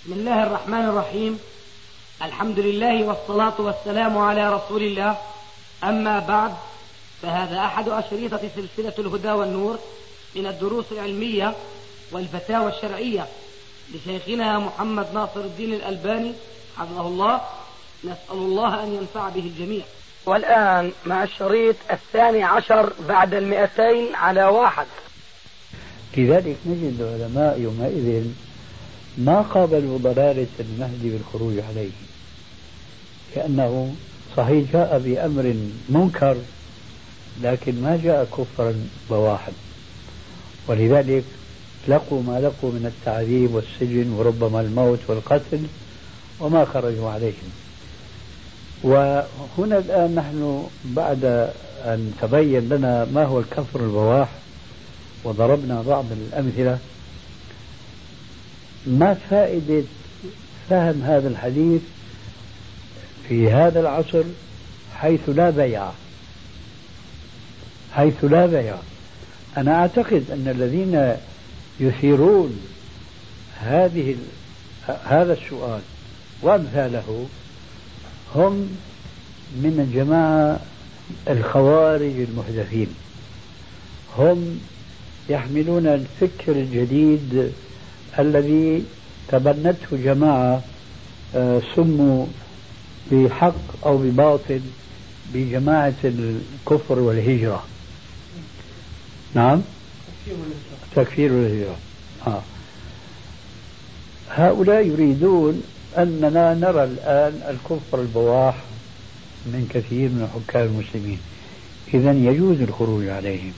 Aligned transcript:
بسم 0.00 0.12
الله 0.12 0.42
الرحمن 0.42 0.84
الرحيم. 0.88 1.38
الحمد 2.22 2.58
لله 2.58 3.04
والصلاة 3.04 3.60
والسلام 3.60 4.18
على 4.18 4.52
رسول 4.52 4.82
الله. 4.82 5.16
أما 5.84 6.18
بعد 6.18 6.52
فهذا 7.22 7.58
أحد 7.58 7.88
أشريطة 7.88 8.40
سلسلة 8.56 8.94
الهدى 8.98 9.30
والنور 9.30 9.78
من 10.36 10.46
الدروس 10.46 10.84
العلمية 10.92 11.54
والفتاوى 12.12 12.72
الشرعية 12.72 13.26
لشيخنا 13.94 14.58
محمد 14.58 15.06
ناصر 15.14 15.40
الدين 15.40 15.74
الألباني 15.74 16.32
حفظه 16.76 17.06
الله. 17.06 17.40
نسأل 18.04 18.38
الله 18.48 18.84
أن 18.84 18.94
ينفع 18.94 19.28
به 19.28 19.40
الجميع. 19.40 19.84
والآن 20.26 20.92
مع 21.06 21.22
الشريط 21.22 21.76
الثاني 21.90 22.42
عشر 22.42 22.92
بعد 23.08 23.34
المئتين 23.34 24.14
على 24.14 24.44
واحد. 24.44 24.86
لذلك 26.16 26.56
نجد 26.66 27.00
العلماء 27.00 27.60
يومئذ 27.60 28.24
ما 29.18 29.40
قابلوا 29.40 29.98
ضلالة 29.98 30.46
المهدي 30.60 31.10
بالخروج 31.10 31.54
عليه. 31.68 31.90
لأنه 33.36 33.94
صحيح 34.36 34.72
جاء 34.72 34.98
بأمر 34.98 35.54
منكر 35.88 36.36
لكن 37.42 37.82
ما 37.82 38.00
جاء 38.04 38.24
كفرا 38.24 38.74
بواحا 39.10 39.52
ولذلك 40.68 41.24
لقوا 41.88 42.22
ما 42.22 42.40
لقوا 42.40 42.70
من 42.70 42.86
التعذيب 42.86 43.54
والسجن 43.54 44.12
وربما 44.12 44.60
الموت 44.60 44.98
والقتل 45.08 45.60
وما 46.40 46.64
خرجوا 46.64 47.10
عليهم. 47.10 47.50
وهنا 48.82 49.78
الآن 49.78 50.14
نحن 50.14 50.66
بعد 50.84 51.24
أن 51.84 52.12
تبين 52.22 52.68
لنا 52.68 53.06
ما 53.14 53.24
هو 53.24 53.38
الكفر 53.38 53.80
البواح 53.80 54.28
وضربنا 55.24 55.82
بعض 55.82 56.04
الأمثلة. 56.12 56.78
ما 58.86 59.14
فائدة 59.30 59.82
فهم 60.70 61.02
هذا 61.02 61.28
الحديث 61.28 61.80
في 63.28 63.50
هذا 63.50 63.80
العصر 63.80 64.22
حيث 64.96 65.20
لا 65.28 65.50
بيع 65.50 65.90
حيث 67.94 68.24
لا 68.24 68.46
بيع. 68.46 68.76
أنا 69.56 69.74
أعتقد 69.74 70.24
أن 70.30 70.48
الذين 70.48 71.16
يثيرون 71.80 72.60
هذه 73.60 74.16
هذا 75.04 75.32
السؤال 75.32 75.80
وأمثاله 76.42 77.26
هم 78.34 78.78
من 79.52 79.86
الجماعة 79.88 80.60
الخوارج 81.28 82.20
المحدثين. 82.20 82.94
هم 84.18 84.60
يحملون 85.28 85.86
الفكر 85.86 86.52
الجديد 86.52 87.52
الذي 88.20 88.84
تبنته 89.28 89.96
جماعة 90.04 90.62
آه، 91.34 91.62
سموا 91.76 92.26
بحق 93.12 93.86
أو 93.86 93.98
بباطل 93.98 94.60
بجماعة 95.34 95.94
الكفر 96.04 96.98
والهجرة. 96.98 97.64
نعم؟ 99.34 99.62
تكفير 100.96 101.32
والهجرة. 101.32 101.76
آه. 102.26 102.42
هؤلاء 104.30 104.86
يريدون 104.86 105.62
أننا 105.98 106.54
نرى 106.54 106.84
الآن 106.84 107.40
الكفر 107.50 108.00
البواح 108.00 108.54
من 109.46 109.68
كثير 109.70 110.08
من 110.08 110.28
حكام 110.34 110.66
المسلمين. 110.66 111.18
إذا 111.94 112.12
يجوز 112.12 112.60
الخروج 112.60 113.08
عليهم. 113.08 113.52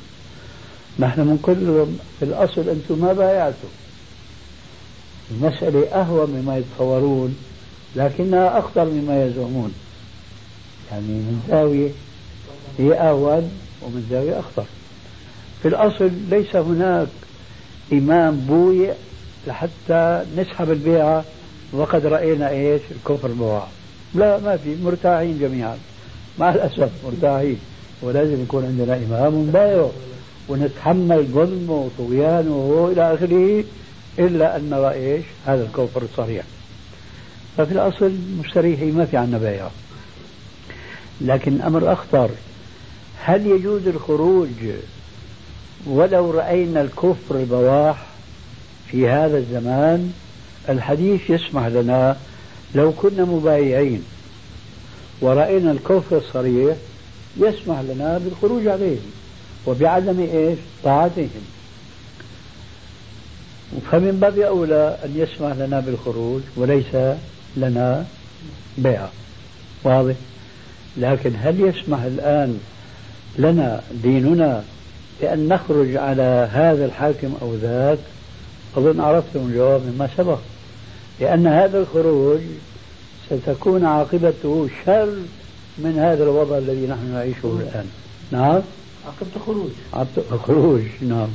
نحن 0.99 1.25
بنقول 1.25 1.87
في 2.19 2.25
الأصل 2.25 2.69
أنتم 2.69 2.99
ما 2.99 3.13
بايعتم 3.13 3.69
المسألة 5.31 5.89
أهون 5.89 6.31
مما 6.31 6.57
يتصورون 6.59 7.37
لكنها 7.97 8.59
أخطر 8.59 8.85
مما 8.85 9.27
يزعمون. 9.27 9.75
يعني 10.93 11.07
من 11.07 11.43
زاوية 11.49 11.91
هي 12.79 12.95
أهون 12.95 13.51
ومن 13.83 14.07
زاوية 14.11 14.39
أخطر. 14.39 14.65
في 15.63 15.69
الأصل 15.69 16.11
ليس 16.31 16.57
هناك 16.57 17.09
إمام 17.93 18.37
بويع 18.37 18.95
لحتى 19.47 20.25
نسحب 20.37 20.71
البيعة 20.71 21.25
وقد 21.73 22.07
رأينا 22.07 22.51
إيش؟ 22.51 22.83
الكفر 22.91 23.29
بواع. 23.29 23.67
لا 24.15 24.39
ما 24.39 24.57
في 24.57 24.77
مرتاحين 24.85 25.39
جميعا. 25.39 25.79
مع 26.39 26.55
الأسف 26.55 26.91
مرتاحين. 27.05 27.59
ولازم 28.03 28.43
يكون 28.43 28.65
عندنا 28.65 28.97
إمام 28.97 29.47
بايع 29.47 29.89
ونتحمل 30.49 31.27
ظلمه 31.27 31.91
وطغيانه 31.99 32.57
وإلى 32.57 33.15
آخره. 33.15 33.65
إلا 34.19 34.57
أن 34.57 34.71
نرى 34.71 34.93
إيش؟ 34.93 35.25
هذا 35.47 35.63
الكفر 35.63 36.03
الصريح. 36.03 36.45
ففي 37.57 37.73
الأصل 37.73 38.13
مستريحين 38.39 38.95
ما 38.95 39.05
في 39.05 39.17
عنا 39.17 39.39
بيع. 39.39 39.69
لكن 41.21 41.61
أمر 41.61 41.93
أخطر. 41.93 42.31
هل 43.25 43.47
يجوز 43.47 43.87
الخروج 43.87 44.49
ولو 45.87 46.31
رأينا 46.31 46.81
الكفر 46.81 47.37
البواح 47.37 48.07
في 48.91 49.09
هذا 49.09 49.39
الزمان؟ 49.39 50.13
الحديث 50.69 51.31
يسمح 51.31 51.67
لنا 51.67 52.17
لو 52.75 52.93
كنا 52.93 53.25
مبايعين 53.25 54.05
ورأينا 55.21 55.73
الكفر 55.73 56.17
الصريح 56.17 56.77
يسمح 57.37 57.81
لنا 57.81 58.19
بالخروج 58.19 58.67
عليهم 58.67 59.11
وبعدم 59.67 60.21
إيش؟ 60.21 60.59
طاعتهم. 60.85 61.47
فمن 63.91 64.19
باب 64.21 64.39
أولى 64.39 64.97
أن 65.05 65.13
يسمح 65.17 65.57
لنا 65.57 65.81
بالخروج 65.81 66.41
وليس 66.57 67.17
لنا 67.57 68.05
بيع. 68.79 69.09
واضح؟ 69.85 70.15
لكن 70.97 71.33
هل 71.43 71.61
يسمح 71.61 72.03
الآن 72.03 72.61
لنا 73.39 73.83
ديننا 74.03 74.65
بأن 75.21 75.49
نخرج 75.49 75.97
على 75.97 76.49
هذا 76.53 76.85
الحاكم 76.85 77.33
أو 77.43 77.55
ذاك؟ 77.55 77.99
أظن 78.77 79.01
عرفتم 79.01 79.41
الجواب 79.41 79.83
مما 79.87 80.09
سبق 80.17 80.39
لأن 81.21 81.47
هذا 81.47 81.79
الخروج 81.79 82.41
ستكون 83.31 83.85
عاقبته 83.85 84.69
شر 84.87 85.17
من 85.79 85.99
هذا 85.99 86.23
الوضع 86.25 86.59
الذي 86.59 86.87
نحن 86.87 87.13
نعيشه 87.13 87.59
الآن. 87.61 87.87
نعم؟ 88.31 88.61
عقبة 89.07 89.45
خروج 89.47 89.71
عقبة 89.93 90.39
خروج 90.47 90.83
نعم. 91.01 91.29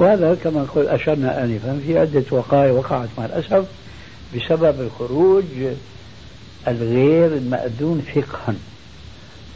وهذا 0.00 0.36
كما 0.44 0.66
قلت 0.74 0.88
أشرنا 0.88 1.44
آنفا 1.44 1.80
في 1.86 1.98
عدة 1.98 2.24
وقائع 2.30 2.72
وقعت 2.72 3.08
مع 3.18 3.24
الأسف 3.24 3.64
بسبب 4.36 4.80
الخروج 4.80 5.44
الغير 6.68 7.26
المأذون 7.26 8.02
فقها. 8.14 8.54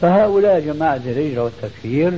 فهؤلاء 0.01 0.61
جماعة 0.61 1.01
الهجرة 1.07 1.43
والتكفير 1.43 2.13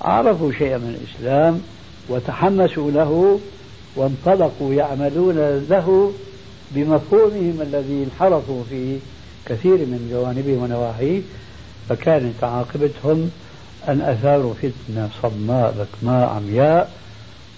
عرفوا 0.00 0.52
شيئا 0.52 0.78
من 0.78 1.00
الإسلام 1.00 1.60
وتحمسوا 2.08 2.90
له 2.90 3.40
وانطلقوا 3.96 4.74
يعملون 4.74 5.64
له 5.70 6.12
بمفهومهم 6.70 7.58
الذي 7.62 8.04
انحرفوا 8.04 8.62
في 8.70 8.98
كثير 9.46 9.76
من 9.76 10.08
جوانبه 10.12 10.62
ونواحيه 10.62 11.20
فكانت 11.88 12.44
عاقبتهم 12.44 13.30
أن 13.88 14.00
أثاروا 14.00 14.54
فتنة 14.54 15.08
صماء 15.22 15.74
بكماء 15.78 16.28
عمياء 16.28 16.90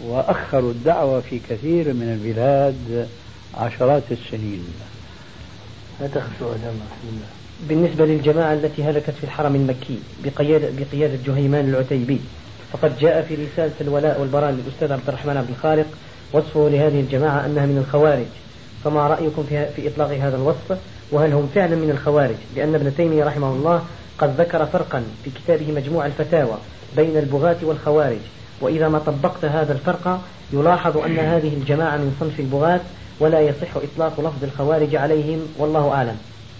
وأخروا 0.05 0.71
الدعوة 0.71 1.21
في 1.21 1.41
كثير 1.50 1.93
من 1.93 2.19
البلاد 2.21 3.09
عشرات 3.55 4.03
السنين. 4.11 4.65
هذا 6.00 6.27
سؤال 6.38 6.59
بالنسبة 7.69 8.06
للجماعة 8.06 8.53
التي 8.53 8.84
هلكت 8.84 9.10
في 9.10 9.25
الحرم 9.25 9.55
المكي 9.55 9.99
بقيادة, 10.25 10.69
بقيادة 10.78 11.19
جهيمان 11.27 11.69
العتيبي 11.69 12.21
فقد 12.72 12.99
جاء 12.99 13.22
في 13.22 13.34
رسالة 13.34 13.72
الولاء 13.81 14.21
والبراء 14.21 14.50
للأستاذ 14.50 14.93
عبد 14.93 15.09
الرحمن 15.09 15.37
عبد 15.37 15.50
الخالق 15.50 15.87
وصفه 16.33 16.69
لهذه 16.69 17.00
الجماعة 17.00 17.47
أنها 17.47 17.66
من 17.66 17.78
الخوارج. 17.78 18.27
فما 18.84 19.06
رأيكم 19.06 19.44
في, 19.49 19.66
في 19.77 19.89
إطلاق 19.89 20.10
هذا 20.10 20.36
الوصف؟ 20.36 20.78
وهل 21.13 21.33
هم 21.33 21.51
فعلا 21.54 21.77
من 21.77 21.91
الخوارج؟ 21.91 22.36
لأن 22.57 22.74
ابن 22.74 22.97
تيمية 22.97 23.24
رحمه 23.24 23.53
الله 23.53 23.84
قد 24.19 24.41
ذكر 24.41 24.66
فرقا 24.66 25.04
في 25.24 25.30
كتابه 25.30 25.72
مجموع 25.72 26.07
الفتاوى 26.07 26.59
بين 26.97 27.16
البغاة 27.16 27.57
والخوارج. 27.63 28.21
وإذا 28.60 28.89
ما 28.89 28.98
طبقت 28.98 29.45
هذا 29.45 29.72
الفرق 29.72 30.21
يلاحظ 30.53 30.97
أن 30.98 31.18
هذه 31.18 31.54
الجماعة 31.54 31.97
من 31.97 32.16
صنف 32.21 32.41
البغاة 32.41 32.80
ولا 33.21 33.41
يصح 33.41 33.77
إطلاق 33.77 34.21
لفظ 34.21 34.45
الخوارج 34.45 34.97
عليهم 34.97 35.41
والله 35.59 35.89
أعلم. 35.92 36.16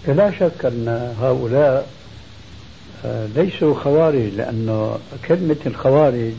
لا 0.07 0.31
شك 0.31 0.65
أن 0.65 1.13
هؤلاء 1.21 1.87
آه، 3.05 3.27
ليسوا 3.35 3.75
خوارج 3.75 4.33
لأنه 4.37 4.97
كلمة 5.27 5.55
الخوارج 5.65 6.33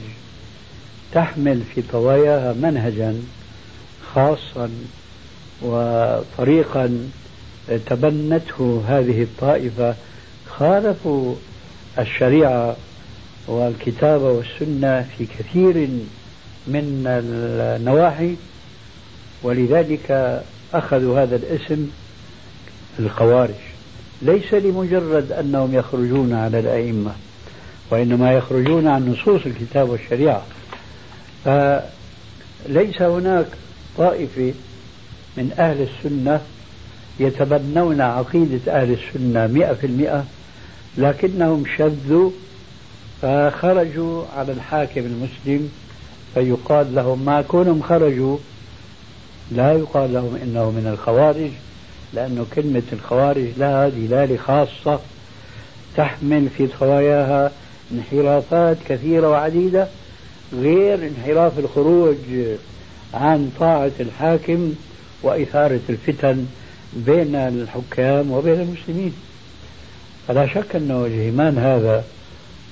تحمل 1.12 1.60
في 1.74 1.82
طواياها 1.82 2.52
منهجا 2.52 3.22
خاصا 4.14 4.70
وطريقا 5.62 7.08
تبنته 7.86 8.82
هذه 8.88 9.22
الطائفة 9.22 9.94
خالفوا 10.50 11.34
الشريعة 11.98 12.76
والكتاب 13.46 14.22
والسنة 14.22 15.06
في 15.18 15.26
كثير 15.38 15.88
من 16.66 17.04
النواحي 17.06 18.34
ولذلك 19.42 20.42
أخذوا 20.74 21.20
هذا 21.22 21.36
الاسم 21.36 21.90
الخوارج. 22.98 23.54
ليس 24.22 24.54
لمجرد 24.54 25.32
أنهم 25.32 25.74
يخرجون 25.74 26.32
على 26.32 26.58
الأئمة 26.58 27.12
وإنما 27.90 28.32
يخرجون 28.32 28.86
عن 28.86 29.08
نصوص 29.08 29.40
الكتاب 29.46 29.88
والشريعة. 29.88 30.42
فليس 31.44 33.02
هناك 33.02 33.46
طائفة 33.98 34.54
من 35.36 35.52
أهل 35.58 35.86
السنة 35.88 36.40
يتبنون 37.20 38.00
عقيدة 38.00 38.82
أهل 38.82 38.92
السنة 38.92 39.46
مئة 39.46 39.72
في 39.72 39.86
المئة 39.86 40.24
لكنهم 40.98 41.64
شذوا 41.76 42.30
فخرجوا 43.22 44.24
على 44.36 44.52
الحاكم 44.52 45.00
المسلم 45.00 45.70
فيقال 46.34 46.94
لهم 46.94 47.24
ما 47.24 47.42
كونهم 47.42 47.82
خرجوا 47.82 48.38
لا 49.50 49.72
يقال 49.72 50.14
لهم 50.14 50.38
إنه 50.42 50.70
من 50.70 50.86
الخوارج 50.92 51.50
لأن 52.14 52.46
كلمة 52.54 52.82
الخوارج 52.92 53.48
لها 53.58 53.88
دلالة 53.88 54.36
خاصة 54.36 55.00
تحمل 55.96 56.48
في 56.56 56.68
خواياها 56.68 57.52
انحرافات 57.92 58.76
كثيرة 58.88 59.30
وعديدة 59.30 59.88
غير 60.52 61.08
انحراف 61.08 61.58
الخروج 61.58 62.16
عن 63.14 63.50
طاعة 63.60 63.92
الحاكم 64.00 64.74
وإثارة 65.22 65.80
الفتن 65.88 66.46
بين 66.92 67.34
الحكام 67.36 68.30
وبين 68.30 68.60
المسلمين. 68.60 69.12
فلا 70.28 70.46
شك 70.46 70.76
أنه 70.76 71.06
الهيمان 71.06 71.58
هذا 71.58 72.04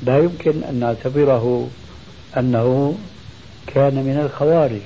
لا 0.02 0.18
يمكن 0.18 0.62
أن 0.68 0.74
نعتبره 0.80 1.68
أنه 2.36 2.98
كان 3.66 3.94
من 3.94 4.20
الخوارج. 4.24 4.80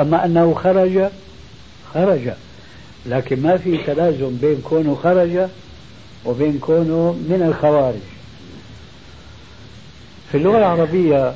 أما 0.00 0.24
أنه 0.24 0.54
خرج 0.54 1.10
خرج. 1.94 2.30
لكن 3.06 3.42
ما 3.42 3.56
في 3.56 3.76
تلازم 3.76 4.36
بين 4.36 4.60
كونه 4.64 4.94
خرج 4.94 5.48
وبين 6.24 6.58
كونه 6.58 7.12
من 7.12 7.42
الخوارج. 7.48 8.00
في 10.32 10.36
اللغة 10.36 10.58
العربية 10.58 11.34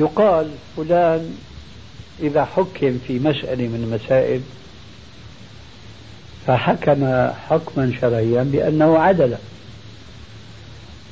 يقال 0.00 0.50
فلان 0.76 1.36
إذا 2.20 2.44
حكم 2.44 2.98
في 3.06 3.18
مسألة 3.18 3.68
من 3.68 3.84
المسائل 3.84 4.40
فحكم 6.46 7.30
حكما 7.48 7.92
شرعيا 8.00 8.42
بأنه 8.42 8.98
عدل. 8.98 9.36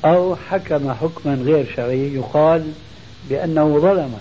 أو 0.05 0.37
حكم 0.37 0.93
حكما 0.93 1.35
غير 1.35 1.73
شرعي 1.77 2.15
يقال 2.15 2.73
بأنه 3.31 3.79
ظلم. 3.79 4.15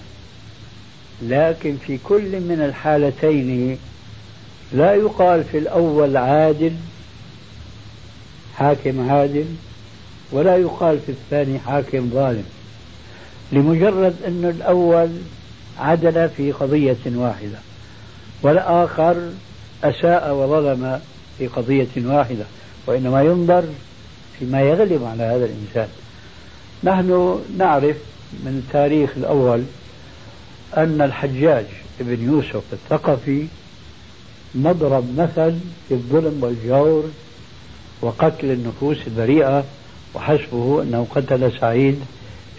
لكن 1.22 1.78
في 1.88 1.98
كل 2.04 2.40
من 2.40 2.62
الحالتين 2.66 3.78
لا 4.74 4.94
يقال 4.94 5.44
في 5.44 5.58
الأول 5.58 6.18
عادل 6.18 6.74
حاكم 8.56 9.10
عادل 9.10 9.46
ولا 10.32 10.58
يقال 10.58 11.00
في 11.00 11.12
الثاني 11.12 11.60
حاكم 11.60 12.10
ظالم. 12.14 12.46
لمجرد 13.52 14.16
أن 14.28 14.56
الأول 14.58 15.10
عدل 15.80 16.30
في 16.30 16.52
قضية 16.52 16.98
واحدة 17.06 17.60
والآخر 18.42 19.16
أساء 19.84 20.34
وظلم 20.34 21.02
في 21.38 21.48
قضية 21.48 21.88
واحدة 21.98 22.46
وإنما 22.88 23.22
ينظر 23.22 23.64
فيما 24.40 24.62
يغلب 24.62 25.04
على 25.04 25.24
هذا 25.24 25.46
الإنسان. 25.46 25.88
نحن 26.84 27.40
نعرف 27.58 27.96
من 28.34 28.64
التاريخ 28.66 29.10
الأول 29.18 29.64
أن 30.78 31.02
الحجاج 31.02 31.66
ابن 32.02 32.24
يوسف 32.24 32.64
الثقفي 32.74 33.46
مضرب 34.56 35.06
مثل 35.18 35.56
في 35.88 35.94
الظلم 35.94 36.44
والجور 36.44 37.04
وقتل 38.02 38.52
النفوس 38.52 38.98
البريئة 39.08 39.64
وحسبه 40.14 40.82
أنه 40.82 41.08
قتل 41.16 41.52
سعيد 41.60 42.00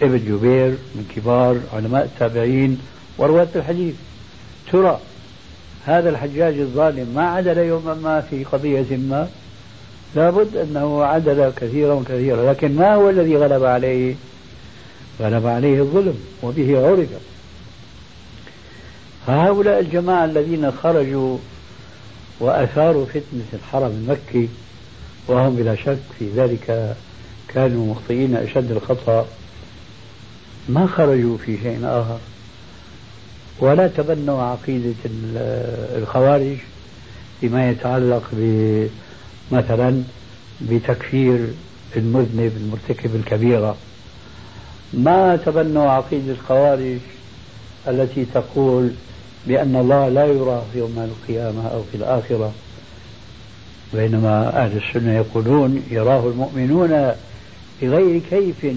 ابن 0.01 0.17
جبير 0.17 0.69
من 0.95 1.11
كبار 1.15 1.59
علماء 1.73 2.03
التابعين 2.03 2.79
ورواة 3.17 3.47
الحديث. 3.55 3.95
ترى 4.71 4.99
هذا 5.85 6.09
الحجاج 6.09 6.59
الظالم 6.59 7.13
ما 7.15 7.29
عدل 7.29 7.57
يوما 7.57 7.93
ما 7.93 8.21
في 8.21 8.43
قضية 8.43 8.97
ما 8.97 9.29
لابد 10.15 10.57
أنه 10.57 11.03
عدل 11.03 11.51
كثيرا 11.55 11.93
وكثيرا 11.93 12.49
لكن 12.53 12.75
ما 12.75 12.95
هو 12.95 13.09
الذي 13.09 13.37
غلب 13.37 13.63
عليه؟ 13.63 14.15
غلب 15.21 15.47
عليه 15.47 15.81
الظلم 15.81 16.19
وبه 16.43 16.87
عرف 16.87 17.07
هؤلاء 19.27 19.79
الجماعة 19.79 20.25
الذين 20.25 20.71
خرجوا 20.71 21.37
وأثاروا 22.39 23.05
فتنة 23.05 23.45
الحرم 23.53 23.91
المكي 23.91 24.49
وهم 25.27 25.55
بلا 25.55 25.75
شك 25.75 25.99
في 26.19 26.29
ذلك 26.35 26.95
كانوا 27.47 27.91
مخطئين 27.91 28.35
أشد 28.35 28.71
الخطأ. 28.71 29.27
ما 30.69 30.87
خرجوا 30.87 31.37
في 31.37 31.57
شيء 31.63 31.79
آخر. 31.83 32.17
ولا 33.59 33.87
تبنوا 33.87 34.43
عقيدة 34.43 34.93
الخوارج 35.97 36.57
فيما 37.41 37.69
يتعلق 37.69 38.23
مثلا 39.51 40.03
بتكفير 40.61 41.47
المذنب 41.95 42.51
المرتكب 42.57 43.15
الكبيرة. 43.15 43.75
ما 44.93 45.35
تبنوا 45.35 45.89
عقيدة 45.91 46.31
الخوارج 46.31 46.99
التي 47.87 48.25
تقول 48.25 48.91
بأن 49.47 49.75
الله 49.75 50.09
لا 50.09 50.25
يرى 50.25 50.63
يوم 50.75 51.09
القيامة 51.11 51.67
أو 51.67 51.83
في 51.91 51.97
الآخرة؟ 51.97 52.51
بينما 53.93 54.63
أهل 54.63 54.77
السنة 54.77 55.15
يقولون 55.15 55.83
يراه 55.91 56.27
المؤمنون 56.27 57.11
بغير 57.81 58.21
كيف 58.29 58.75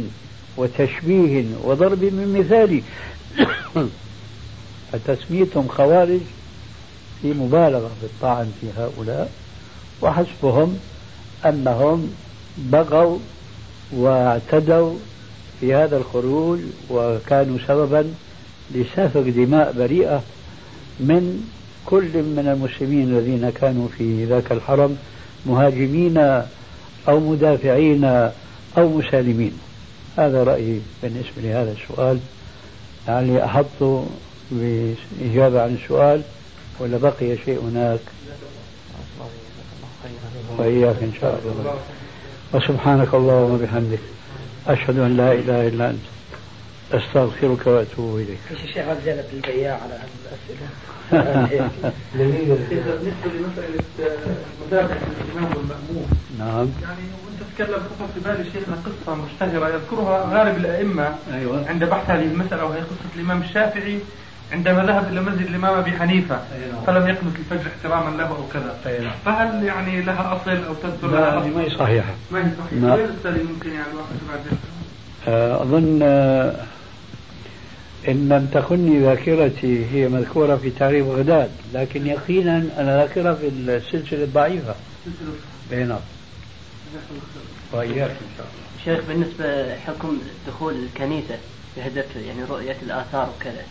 وتشبيه 0.57 1.45
وضرب 1.65 2.05
من 2.05 2.37
مثال. 2.39 2.83
فتسميتهم 4.93 5.69
خوارج 5.69 6.21
في 7.23 7.33
مبالغة 7.33 7.91
في 8.01 8.07
الطعن 8.07 8.53
في 8.61 8.67
هؤلاء؟ 8.79 9.44
وحسبهم 10.03 10.79
أنهم 11.47 12.11
بغوا 12.59 13.19
واعتدوا 13.93 14.95
في 15.61 15.75
هذا 15.75 15.97
الخروج 15.97 16.59
وكانوا 16.91 17.59
سببا 17.69 18.15
لسفك 18.75 19.29
دماء 19.29 19.73
بريئة 19.73 20.23
من 21.01 21.49
كل 21.87 22.23
من 22.23 22.49
المسلمين 22.49 23.09
الذين 23.09 23.51
كانوا 23.51 23.89
في 23.99 24.25
ذاك 24.25 24.53
الحرم 24.53 24.97
مهاجمين 25.47 26.19
أو 27.09 27.21
مدافعين 27.21 28.05
أو 28.79 28.89
مسالمين. 28.89 29.59
هذا 30.19 30.45
رأيي 30.45 30.81
بالنسبة 31.03 31.43
لهذا 31.43 31.73
السؤال. 31.73 32.19
لعلي 33.09 33.45
أحط 33.45 34.05
بإجابة 34.51 35.63
عن 35.63 35.79
السؤال 35.83 36.23
ولا 36.81 36.97
بقي 36.97 37.37
شيء 37.45 37.61
هناك. 37.61 38.01
وإياك 40.59 40.97
إن 41.03 41.13
شاء 41.21 41.41
الله 41.45 41.77
وسبحانك 42.53 43.15
اللهم 43.15 43.51
وبحمدك 43.55 43.99
أشهد 44.67 44.99
أن 44.99 45.17
لا 45.17 45.33
إله 45.33 45.69
إلا 45.69 45.91
أنت 45.91 46.07
أستغفرك 46.93 47.67
وأتوب 47.67 48.17
إليك. 48.17 48.39
إيش 48.51 48.65
الشيخ 48.65 48.85
زينب 49.05 49.25
البياع 49.33 49.81
على 49.83 49.95
هذه 49.95 50.17
الأسئلة؟ 50.25 50.67
بالنسبة 52.15 53.23
لمسألة 53.27 53.85
متابعة 54.67 54.99
الإمام 55.25 55.57
والمأموم. 55.57 56.07
نعم. 56.39 56.69
يعني 56.83 57.05
وأنت 57.25 57.41
تتكلم 57.51 57.79
خطر 57.79 58.09
في 58.15 58.21
بالي 58.21 58.51
شيخنا 58.53 58.77
قصة 58.77 59.15
مشتهرة 59.15 59.69
يذكرها 59.69 60.39
غالب 60.39 60.57
الأئمة 60.57 61.15
أيوة. 61.33 61.69
عند 61.69 61.85
بحث 61.85 62.11
هذه 62.11 62.25
المسألة 62.25 62.65
وهي 62.65 62.81
قصة 62.81 63.15
الإمام 63.17 63.43
الشافعي 63.43 63.99
عندما 64.53 64.83
ذهب 64.87 65.13
إلى 65.13 65.21
مسجد 65.21 65.47
الإمام 65.47 65.79
أبي 65.79 65.91
حنيفة 65.91 66.35
أيوة. 66.35 66.85
فلم 66.87 67.09
يقنت 67.09 67.37
الفجر 67.39 67.71
احتراما 67.77 68.17
له 68.17 68.29
أو 68.29 68.47
كذا 68.53 68.77
أيوة. 68.87 69.13
فهل 69.25 69.65
يعني 69.65 70.03
لها 70.03 70.37
أصل 70.37 70.51
أو 70.51 70.75
تذكر 70.75 71.07
لا 71.07 71.17
لها 71.17 71.31
هذه 71.31 71.41
أصل؟ 71.41 71.51
ما 71.51 71.63
هي 71.63 71.71
صحيحة. 71.71 72.15
ما 72.31 72.39
هي 72.39 72.51
صحيحة. 72.59 72.87
لا. 72.87 72.95
غير 72.95 73.09
التالي 73.09 73.43
ممكن 73.43 73.71
يعني 73.71 73.87
الواحد 73.93 74.15
بعد 74.29 74.59
آه، 75.29 75.63
أظن 75.63 76.01
آه، 76.03 76.55
إن 78.09 78.29
لم 78.29 78.47
تخني 78.53 79.01
ذاكرتي 79.01 79.87
هي 79.93 80.09
مذكورة 80.09 80.57
في 80.57 80.71
تاريخ 80.71 81.07
بغداد 81.07 81.51
لكن 81.75 82.07
يقينا 82.07 82.65
أنا 82.79 82.97
ذاكرة 82.97 83.35
في 83.35 83.49
السلسلة 83.49 84.25
الضعيفة 84.25 84.75
بينات 85.71 86.01
وإياك 87.73 88.11
إن 88.11 88.37
شاء 88.37 88.47
الله 88.47 88.65
شيخ 88.85 89.05
بالنسبة 89.09 89.77
حكم 89.77 90.19
دخول 90.47 90.75
الكنيسة 90.75 91.39
بهدف 91.77 92.17
يعني 92.17 92.45
رؤية 92.51 92.77
الآثار 92.83 93.29
وكذا 93.37 93.63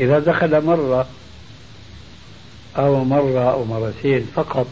إذا 0.00 0.18
دخل 0.18 0.64
مرة 0.64 1.06
أو 2.76 3.04
مرة 3.04 3.52
أو 3.52 3.64
مرتين 3.64 4.26
فقط 4.34 4.66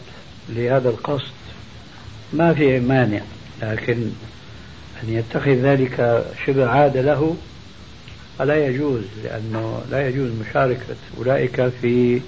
لهذا 0.49 0.89
القصد 0.89 1.31
ما 2.33 2.53
في 2.53 2.79
مانع 2.79 3.21
لكن 3.61 4.09
أن 5.03 5.09
يتخذ 5.09 5.51
ذلك 5.51 6.25
شبه 6.45 6.67
عادة 6.67 7.01
له 7.01 7.35
فلا 8.39 8.67
يجوز 8.67 9.01
لأنه 9.23 9.81
لا 9.91 10.07
يجوز 10.07 10.31
مشاركة 10.31 10.95
أولئك 11.17 11.69
في 11.81 12.21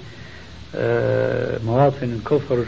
آه، 0.74 1.58
مواطن 1.64 2.18
الكفر 2.18 2.64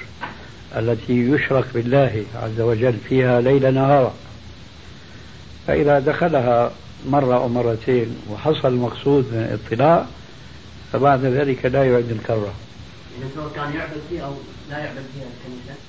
التي 0.77 1.13
يشرك 1.13 1.65
بالله 1.75 2.25
عز 2.43 2.61
وجل 2.61 2.95
فيها 3.09 3.41
ليل 3.41 3.75
نهارا 3.75 4.15
فإذا 5.67 5.99
دخلها 5.99 6.73
مرة 7.11 7.35
أو 7.35 7.49
مرتين 7.49 8.17
وحصل 8.31 8.69
المقصود 8.69 9.25
من 9.33 9.39
الاطلاع 9.39 10.07
فبعد 10.93 11.25
ذلك 11.25 11.65
لا 11.65 11.85
يعد 11.85 12.11
الكرة. 12.11 12.55
يعني 13.21 13.31
سواء 13.35 13.53
كان 13.55 13.73
يعبد 13.75 14.01
فيها 14.11 14.23
أو 14.23 14.33
لا 14.71 14.79
يعبد 14.79 15.03
فيها 15.15 15.25
الكنيسة 15.25 15.81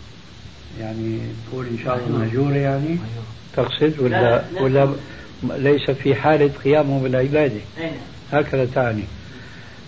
يعني 0.79 1.20
تقول 1.51 1.65
إن 1.67 1.77
شاء 1.84 1.98
الله 1.98 2.17
مهجورة 2.17 2.55
يعني؟ 2.55 2.88
أيوه. 2.88 3.00
تقصد 3.55 4.00
ولا 4.00 4.22
لا 4.22 4.43
لا 4.53 4.62
ولا 4.62 4.96
ليس 5.43 5.91
في 5.91 6.15
حالة 6.15 6.51
قيامه 6.63 7.03
بالعبادة؟ 7.03 7.60
نعم. 7.79 7.91
هكذا 8.32 8.65
تعني. 8.75 9.03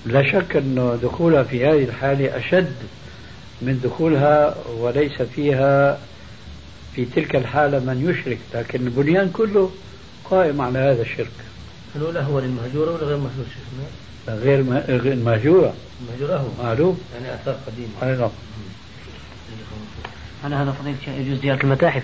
لا 0.05 0.31
شك 0.31 0.55
أن 0.55 0.99
دخولها 1.03 1.43
في 1.43 1.65
هذه 1.65 1.83
الحالة 1.83 2.37
أشد 2.37 2.75
من 3.61 3.79
دخولها 3.83 4.55
وليس 4.77 5.21
فيها 5.21 5.99
في 6.95 7.05
تلك 7.05 7.35
الحالة 7.35 7.79
من 7.79 8.09
يشرك 8.09 8.39
لكن 8.53 8.87
البنيان 8.87 9.29
كله 9.33 9.71
قائم 10.31 10.61
على 10.61 10.79
هذا 10.79 11.01
الشرك. 11.01 11.31
الأولى 11.95 12.19
هو 12.19 12.39
للمهجورة 12.39 12.91
ولا 12.91 13.03
غير 13.03 13.17
مهجور 13.17 13.45
شيخنا؟ 13.45 14.41
غير 14.41 14.59
المهجورة. 15.13 15.73
المهجورة 16.01 16.37
هو. 16.37 16.63
معلوم. 16.63 16.99
يعني 17.13 17.35
آثار 17.35 17.55
قديمة. 17.67 17.89
أي 18.03 18.17
نعم. 18.17 18.29
على 20.43 20.55
هذا 20.55 20.71
فضيلة 20.71 21.19
يجوز 21.19 21.39
زيارة 21.41 21.63
المتاحف. 21.63 22.03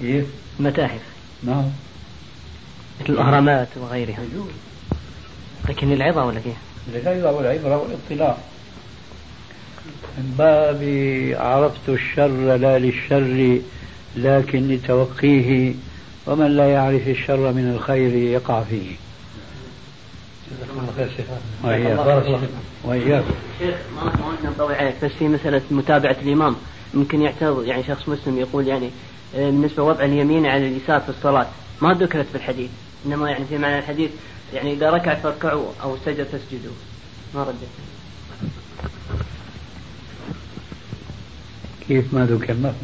كيف؟ 0.00 0.26
المتاحف. 0.60 1.00
نعم. 1.42 1.70
مثل 3.00 3.12
الأهرامات 3.12 3.68
وغيرها. 3.76 4.18
يجوز 4.32 4.50
لكن 5.68 5.88
للعظة 5.88 6.24
ولا 6.24 6.40
كيف؟ 6.40 6.56
للعظة 6.94 7.32
والعبرة 7.32 7.76
والاطلاع. 7.76 8.36
من 10.18 10.34
باب 10.38 10.82
عرفت 11.40 11.88
الشر 11.88 12.56
لا 12.56 12.78
للشر 12.78 13.60
لكن 14.16 14.68
لتوقيه 14.68 15.74
ومن 16.28 16.56
لا 16.56 16.72
يعرف 16.72 17.08
الشر 17.08 17.52
من 17.52 17.72
الخير 17.74 18.14
يقع 18.14 18.62
فيه. 18.62 18.96
وإياك. 21.64 22.48
وإياك. 22.84 23.24
شيخ 23.58 23.74
ما 23.96 24.54
ما 24.58 24.74
عليك 24.74 24.94
بس 25.04 25.10
في 25.10 25.28
مسألة 25.28 25.62
متابعة 25.70 26.16
الإمام. 26.22 26.56
ممكن 26.94 27.22
يعترض 27.22 27.64
يعني 27.64 27.84
شخص 27.84 28.08
مسلم 28.08 28.38
يقول 28.38 28.68
يعني 28.68 28.90
آه، 29.36 29.50
بالنسبة 29.50 29.82
وضع 29.82 30.04
اليمين 30.04 30.46
على 30.46 30.68
اليسار 30.68 31.00
في 31.00 31.08
الصلاة 31.08 31.46
ما 31.82 31.94
ذكرت 31.94 32.26
في 32.26 32.34
الحديث. 32.34 32.70
إنما 33.06 33.30
يعني 33.30 33.44
في 33.44 33.58
معنى 33.58 33.78
الحديث 33.78 34.10
يعني 34.54 34.72
إذا 34.72 34.90
ركع 34.90 35.14
فاركعوا 35.14 35.66
أو 35.82 35.96
سجد 36.06 36.26
فاسجدوا. 36.26 36.72
ما 37.34 37.42
ردت. 37.42 37.68
كيف 41.88 42.14
ما 42.14 42.26
ذكر 42.26 42.54
ما 42.54 42.74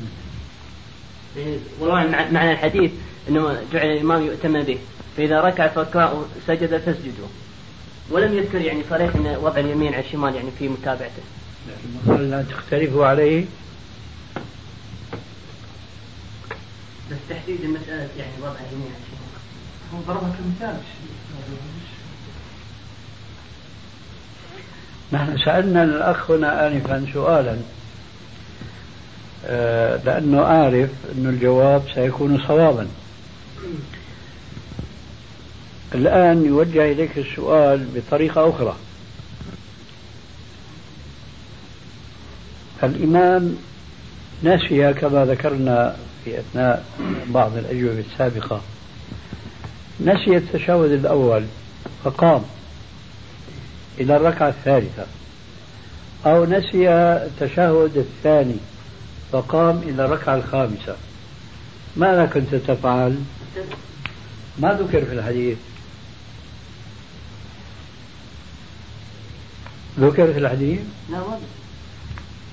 والله 1.80 2.28
معنى 2.32 2.52
الحديث 2.52 2.90
إنه 3.28 3.62
جعل 3.72 3.86
الإمام 3.86 4.22
يؤتم 4.22 4.62
به. 4.62 4.78
فإذا 5.16 5.40
ركع 5.40 5.68
فاركعوا 5.68 6.24
سجد 6.46 6.76
فاسجدوا. 6.76 7.28
ولم 8.10 8.34
يذكر 8.34 8.60
يعني 8.60 8.82
صريح 8.90 9.14
إن 9.14 9.36
وضع 9.42 9.60
اليمين 9.60 9.94
على 9.94 10.04
الشمال 10.04 10.34
يعني 10.34 10.50
في 10.58 10.68
متابعته. 10.68 11.22
لكن 12.06 12.30
لا 12.30 12.42
تختلفوا 12.42 13.06
عليه؟ 13.06 13.44
بس 17.10 17.16
تحديد 17.30 17.60
المسألة 17.60 18.08
يعني 18.18 18.32
وضع 18.42 18.56
اليمين 18.70 18.92
على 18.94 19.02
الشمال. 19.04 19.24
هو 19.94 20.00
ضربها 20.06 20.36
كمثال. 20.38 20.76
نحن 25.12 25.38
سألنا 25.44 25.84
الأخ 25.84 26.30
هنا 26.30 26.66
آنفا 26.66 27.06
سؤالا. 27.12 27.56
آه، 29.46 30.00
لأنه 30.04 30.44
عارف 30.44 30.90
أن 31.16 31.26
الجواب 31.26 31.82
سيكون 31.94 32.42
صوابا. 32.48 32.88
الآن 35.94 36.46
يوجه 36.46 36.92
إليك 36.92 37.18
السؤال 37.18 37.86
بطريقة 37.94 38.50
أخرى. 38.50 38.76
الإمام 42.82 43.56
نسي 44.44 44.92
كما 44.92 45.24
ذكرنا 45.24 45.96
في 46.24 46.38
أثناء 46.38 46.84
بعض 47.26 47.56
الأجوبة 47.56 48.04
السابقة. 48.12 48.60
نسي 50.00 50.36
التشهد 50.36 50.90
الأول 50.90 51.44
فقام 52.04 52.42
إلى 54.00 54.16
الركعة 54.16 54.48
الثالثة. 54.48 55.06
أو 56.26 56.44
نسي 56.44 56.90
التشهد 56.90 57.96
الثاني 57.96 58.56
فقام 59.32 59.82
إلى 59.82 60.04
الركعة 60.04 60.36
الخامسة. 60.36 60.96
ماذا 61.96 62.26
كنت 62.26 62.54
تفعل؟ 62.54 63.18
ما 64.58 64.72
ذكر 64.72 65.04
في 65.04 65.12
الحديث؟ 65.12 65.56
ذكر 70.00 70.32
في 70.32 70.38
الحديث؟ 70.38 70.80
لا 71.10 71.18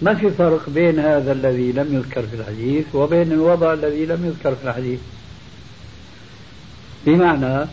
ما 0.01 0.15
في 0.15 0.29
فرق 0.29 0.69
بين 0.69 0.99
هذا 0.99 1.31
الذي 1.31 1.71
لم 1.71 1.95
يذكر 1.95 2.21
في 2.27 2.35
الحديث 2.35 2.85
وبين 2.95 3.31
الوضع 3.31 3.73
الذي 3.73 4.05
لم 4.05 4.25
يذكر 4.25 4.55
في 4.55 4.67
الحديث؟ 4.67 4.99
بمعنى 7.05 7.67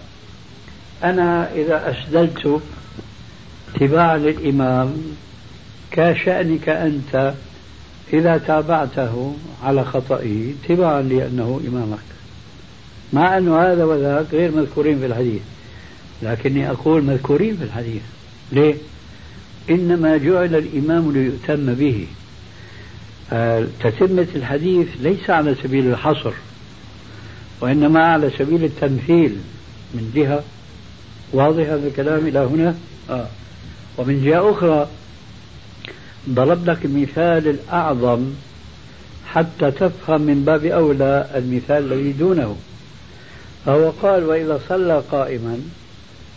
أنا 1.04 1.52
إذا 1.54 1.90
أسدلت 1.90 2.60
اتباعا 3.74 4.18
للإمام 4.18 4.96
كشأنك 5.90 6.68
أنت 6.68 7.34
إذا 8.12 8.38
تابعته 8.38 9.36
على 9.64 9.84
خطئه 9.84 10.52
اتباعا 10.52 11.02
لأنه 11.02 11.60
إمامك. 11.68 12.17
مع 13.12 13.38
أن 13.38 13.48
هذا 13.48 13.84
وذاك 13.84 14.26
غير 14.32 14.50
مذكورين 14.50 14.98
في 14.98 15.06
الحديث. 15.06 15.42
لكني 16.22 16.70
أقول 16.70 17.02
مذكورين 17.02 17.56
في 17.56 17.64
الحديث. 17.64 18.02
ليه؟ 18.52 18.74
إنما 19.70 20.16
جعل 20.16 20.54
الإمام 20.54 21.12
ليؤتم 21.12 21.74
به. 21.74 22.06
آه، 23.32 23.66
تتمة 23.80 24.26
الحديث 24.34 24.88
ليس 25.00 25.30
على 25.30 25.54
سبيل 25.62 25.86
الحصر 25.86 26.32
وإنما 27.60 28.04
على 28.04 28.30
سبيل 28.38 28.64
التمثيل. 28.64 29.36
من 29.94 30.12
جهة 30.14 30.42
واضح 31.32 31.64
هذا 31.64 31.86
الكلام 31.86 32.26
إلى 32.26 32.38
هنا؟ 32.38 32.74
آه. 33.10 33.26
ومن 33.98 34.24
جهة 34.24 34.50
أخرى 34.50 34.88
ضرب 36.28 36.70
لك 36.70 36.84
المثال 36.84 37.48
الأعظم 37.48 38.32
حتى 39.26 39.70
تفهم 39.70 40.20
من 40.20 40.44
باب 40.44 40.64
أولى 40.64 41.30
المثال 41.34 41.92
الذي 41.92 42.12
دونه. 42.12 42.56
فهو 43.68 43.90
قال 43.90 44.24
وإذا 44.24 44.60
صلى 44.68 45.02
قائما 45.10 45.60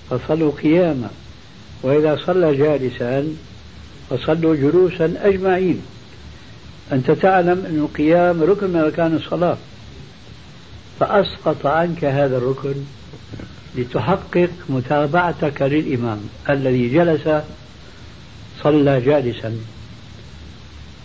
فصلوا 0.09 0.51
قياما 0.63 1.09
وإذا 1.83 2.19
صلى 2.25 2.57
جالسا 2.57 3.35
فصلوا 4.09 4.55
جلوسا 4.55 5.13
أجمعين. 5.23 5.81
أنت 6.91 7.11
تعلم 7.11 7.65
أن 7.69 7.77
القيام 7.77 8.43
ركن 8.43 8.69
من 8.69 8.75
أركان 8.75 9.15
الصلاة. 9.15 9.57
فأسقط 10.99 11.65
عنك 11.65 12.05
هذا 12.05 12.37
الركن 12.37 12.75
لتحقق 13.75 14.49
متابعتك 14.69 15.61
للإمام 15.61 16.19
الذي 16.49 16.89
جلس 16.89 17.43
صلى 18.63 19.01
جالسا. 19.01 19.57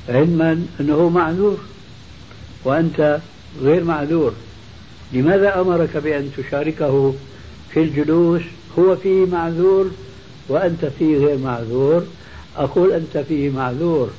علما 0.08 0.66
أنه 0.80 1.08
معذور 1.08 1.58
وأنت 2.64 3.18
غير 3.62 3.84
معذور. 3.84 4.34
لماذا 5.12 5.60
أمرك 5.60 5.96
بأن 5.96 6.30
تشاركه 6.36 7.14
في 7.70 7.82
الجلوس؟ 7.82 8.42
هو 8.78 8.96
فيه 8.96 9.26
معذور 9.26 9.90
وأنت 10.48 10.84
فيه 10.98 11.16
غير 11.16 11.38
معذور. 11.38 12.06
أقول 12.56 12.92
أنت 12.92 13.18
فيه 13.18 13.50
معذور 13.50 14.10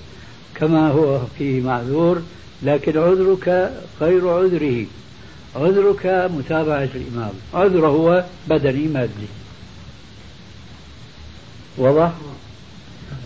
كما 0.55 0.91
هو 0.91 1.19
فيه 1.37 1.61
معذور 1.61 2.21
لكن 2.63 2.97
عذرك 2.97 3.71
غير 4.01 4.29
عذره. 4.29 4.85
عذرك 5.55 6.29
متابعة 6.37 6.89
الإمام. 6.95 7.33
عذره 7.53 7.87
هو 7.87 8.23
بدني 8.47 8.87
مادي. 8.87 9.27
واضح؟ 11.77 12.11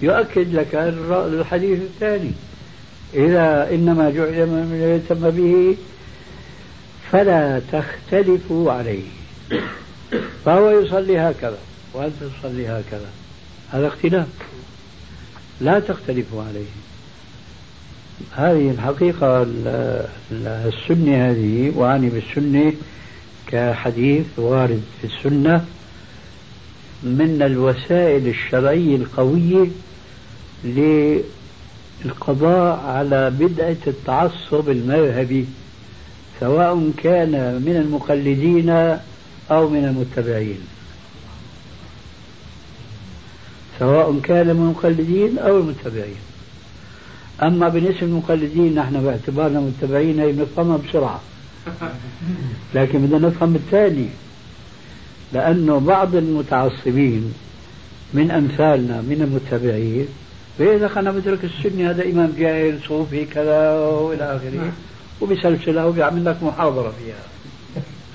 يؤكد 0.01 0.55
لك 0.55 0.75
الحديث 1.11 1.79
الثاني. 1.81 2.31
إذا 3.13 3.69
إنما 3.71 4.09
جعل 4.09 4.47
من 4.47 5.01
يتم 5.03 5.29
به 5.29 5.77
فلا 7.11 7.61
تختلفوا 7.71 8.71
عليه. 8.71 9.03
فهو 10.45 10.69
يصلي 10.69 11.19
هكذا 11.19 11.57
وأنت 11.93 12.13
تصلي 12.39 12.67
هكذا. 12.67 13.09
هذا 13.71 13.87
اختلاف. 13.87 14.27
لا 15.61 15.79
تختلفوا 15.79 16.43
عليه. 16.43 16.65
هذه 18.31 18.71
الحقيقة 18.71 19.47
السنة 20.31 21.29
هذه 21.29 21.73
وأعني 21.75 22.09
بالسنة 22.09 22.73
كحديث 23.47 24.25
وارد 24.37 24.83
في 25.01 25.07
السنة 25.07 25.65
من 27.03 27.41
الوسائل 27.41 28.27
الشرعية 28.27 28.95
القوية 28.95 29.67
القضاء 32.05 32.79
على 32.85 33.29
بدعة 33.29 33.77
التعصب 33.87 34.69
المذهبي. 34.69 35.45
سواء 36.41 36.91
كان 36.97 37.61
من 37.65 37.75
المقلدين 37.75 38.69
أو 39.51 39.69
من 39.69 39.85
المتبعين. 39.85 40.59
سواء 43.79 44.19
كان 44.23 44.47
من 44.47 44.61
المقلدين 44.61 45.37
أو 45.39 45.57
المتبعين. 45.59 46.21
أما 47.43 47.69
بالنسبة 47.69 48.07
للمقلدين 48.07 48.75
نحن 48.75 49.03
باعتبارنا 49.03 49.59
متبعين 49.59 50.19
هي 50.19 50.31
بنفهمها 50.31 50.77
بسرعة. 50.77 51.21
لكن 52.75 52.99
بدنا 52.99 53.27
نفهم 53.27 53.55
الثاني. 53.55 54.07
لأنه 55.33 55.79
بعض 55.79 56.15
المتعصبين 56.15 57.33
من 58.13 58.31
أمثالنا 58.31 59.01
من 59.01 59.21
المتبعين 59.21 60.07
فإذا 60.59 60.99
أنا 60.99 61.11
بدرك 61.11 61.39
السني 61.43 61.89
هذا 61.89 62.05
إمام 62.05 62.33
جاهل 62.37 62.79
صوفي 62.87 63.25
كذا 63.25 63.71
وإلى 63.71 64.23
آخره. 64.23 64.71
وبسلسلة 65.21 65.87
وبيعمل 65.87 66.25
لك 66.25 66.43
محاضرة 66.43 66.93
فيها. 66.99 67.15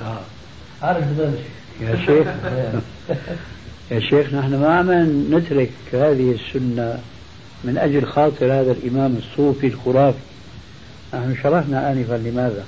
آه. 0.02 0.20
يا 1.80 1.96
شيخ. 2.06 2.26
يا 3.90 4.00
شيخ 4.00 4.34
نحن 4.34 4.54
ما 4.54 4.74
عم 4.74 4.90
نترك 5.34 5.70
هذه 5.92 6.34
السنة 6.34 6.98
من 7.64 7.78
أجل 7.78 8.06
خاطر 8.06 8.46
هذا 8.46 8.72
الإمام 8.72 9.16
الصوفي 9.16 9.66
الخرافي. 9.66 10.18
نحن 11.14 11.36
شرحنا 11.42 11.92
آنفا 11.92 12.14
لماذا؟ 12.14 12.64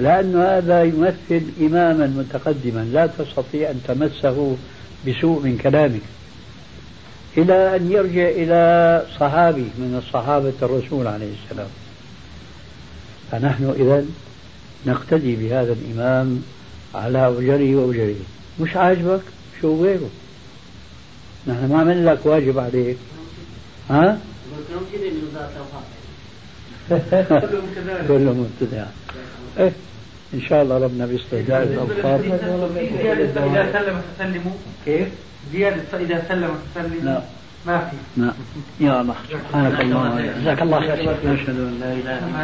لأن 0.00 0.36
هذا 0.36 0.82
يمثل 0.82 1.42
إماما 1.60 2.06
متقدما 2.06 2.80
لا 2.92 3.06
تستطيع 3.06 3.70
أن 3.70 3.80
تمسه 3.88 4.56
بسوء 5.08 5.42
من 5.42 5.58
كلامك. 5.58 6.00
إلى 7.36 7.76
أن 7.76 7.92
يرجع 7.92 8.28
إلى 8.28 9.02
صحابي 9.20 9.68
من 9.78 10.02
الصحابة 10.06 10.52
الرسول 10.62 11.06
عليه 11.06 11.32
السلام. 11.44 11.68
فنحن 13.30 13.74
إذا 13.80 14.04
نقتدي 14.86 15.36
بهذا 15.36 15.72
الإمام 15.72 16.42
على 16.94 17.26
أوجره 17.26 17.76
وأوجره 17.76 18.14
مش 18.60 18.76
عاجبك؟ 18.76 19.20
شو 19.60 19.84
غيره؟ 19.84 20.10
نحن 21.46 21.68
ما 21.68 21.80
عمل 21.80 22.06
لك 22.06 22.26
واجب 22.26 22.58
عليك. 22.58 22.96
ها؟ 23.90 24.18
كلهم 28.08 28.46
مبتدع 28.60 28.84
إيه 29.58 29.72
إن 30.34 30.40
شاء 30.40 30.62
الله 30.62 30.78
ربنا 30.78 31.06
بيستهداء 31.06 31.62
الأوقات. 31.62 32.20
إذا 32.20 33.72
سلم 33.72 34.02
تسلموا 34.18 34.52
كيف؟ 34.84 35.08
زيادة 35.52 35.82
فإذا 35.92 36.24
سلم 36.28 36.58
تسلموا 36.74 37.02
لا 37.02 37.22
ما 37.66 37.78
في. 37.78 37.96
نعم 38.20 38.32
يا 38.80 39.00
الله. 39.00 39.14
سبحانك 39.30 39.80
اللهم 39.80 40.18
جزاك 40.40 40.62
الله 40.62 40.80
خير 40.80 41.16
نشهد 41.24 41.48
أن 41.48 41.80
لا 41.80 41.92
إله 41.92 42.18
إلا 42.18 42.42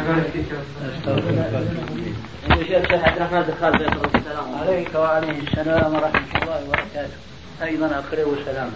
الله. 4.31 4.57
عليك 4.61 4.95
وعليه 4.95 5.39
السلام 5.47 5.93
ورحمة 5.95 6.41
الله 6.41 6.59
وبركاته. 6.67 7.17
أيضا 7.63 7.85
اقرئ 7.85 8.25
سلاما 8.45 8.71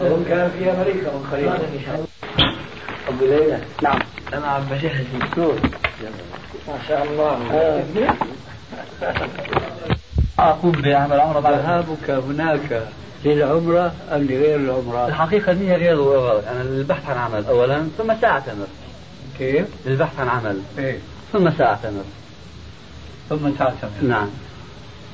وهم 0.00 0.24
كان 0.28 0.50
في 0.58 0.70
أمريكا 0.70 1.08
من 1.14 1.22
قريب 1.32 1.50
أبو 3.08 3.24
ليلى. 3.24 3.58
نعم. 3.82 3.98
أنا 4.34 4.46
عم 4.46 4.62
بجهز 4.70 5.06
دكتور 5.20 5.54
ما 6.68 6.78
شاء 6.88 7.04
الله. 7.04 7.34
أقوم 10.38 10.72
بعمل 10.72 11.20
عمره 11.20 11.40
بعد 11.40 11.54
ذهابك 11.54 12.10
هناك 12.10 12.82
للعمرة 13.24 13.92
أم 14.12 14.22
لغير 14.22 14.56
العمرة؟ 14.56 15.08
الحقيقة 15.08 15.52
النية 15.52 15.76
غير 15.76 16.38
أنا 16.38 16.62
للبحث 16.62 17.10
عن 17.10 17.16
عمل. 17.16 17.44
أولا 17.44 17.88
ثم 17.98 18.14
سأعتمر. 18.20 18.66
كيف؟ 19.38 19.66
للبحث 19.86 20.20
عن 20.20 20.28
عمل. 20.28 20.60
إيه؟ 20.78 20.98
ثم 21.32 21.50
سأعتمر. 21.50 22.04
ثم 23.28 23.50
تعتمر 23.58 23.90
نعم. 24.02 24.28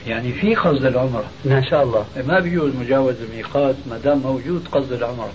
يعني 0.06 0.32
في 0.32 0.54
قصد 0.54 0.84
العمرة. 0.84 1.24
إن 1.46 1.64
شاء 1.70 1.82
الله. 1.82 2.04
ما 2.26 2.40
بيجوز 2.40 2.76
مجاوز 2.76 3.14
الميقات 3.30 3.74
ما 3.90 3.98
دام 4.04 4.18
موجود 4.18 4.68
قصد 4.72 4.92
العمرة. 4.92 5.32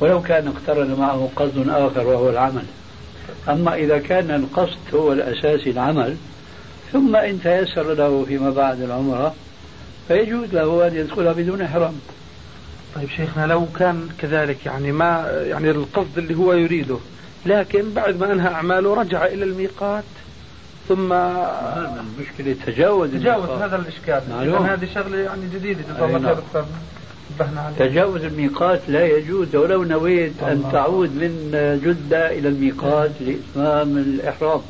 ولو 0.00 0.22
كان 0.22 0.48
اقترن 0.48 0.94
معه 1.00 1.28
قصد 1.36 1.68
آخر 1.68 2.06
وهو 2.06 2.30
العمل. 2.30 2.64
أما 3.48 3.74
إذا 3.74 3.98
كان 3.98 4.30
القصد 4.30 4.94
هو 4.94 5.12
الأساسي 5.12 5.70
العمل 5.70 6.16
ثم 6.94 7.16
إن 7.16 7.40
تيسر 7.42 7.94
له 7.94 8.24
فيما 8.28 8.50
بعد 8.50 8.80
العمرة 8.80 9.34
فيجوز 10.08 10.54
له 10.54 10.86
أن 10.86 10.96
يدخلها 10.96 11.32
بدون 11.32 11.62
إحرام. 11.62 11.94
طيب 12.94 13.08
شيخنا 13.08 13.46
لو 13.46 13.66
كان 13.78 14.08
كذلك 14.18 14.66
يعني 14.66 14.92
ما 14.92 15.30
يعني 15.30 15.70
القصد 15.70 16.18
اللي 16.18 16.34
هو 16.34 16.52
يريده 16.52 16.98
لكن 17.46 17.90
بعد 17.94 18.20
ما 18.20 18.32
أنهى 18.32 18.48
أعماله 18.48 18.94
رجع 18.94 19.26
إلى 19.26 19.44
الميقات 19.44 20.04
ثم 20.88 21.12
المشكلة 21.12 22.56
تجاوز 22.66 23.10
تجاوز 23.10 23.48
هذا 23.48 23.76
الإشكال. 23.76 24.22
معلوم 24.30 24.66
هذه 24.66 24.88
شغلة 24.94 25.18
يعني 25.18 25.42
جديدة 25.54 25.80
جزاه 25.94 26.06
الله 26.06 26.18
نعم. 26.18 26.36
خير 26.52 26.64
تجاوز 27.78 28.24
الميقات 28.24 28.80
لا 28.88 29.06
يجوز 29.06 29.56
ولو 29.56 29.84
نويت 29.84 30.42
أن 30.42 30.64
تعود 30.72 31.10
من 31.10 31.50
جدة 31.84 32.32
إلى 32.38 32.48
الميقات 32.48 33.10
لإتمام 33.20 33.98
الإحرام. 33.98 34.60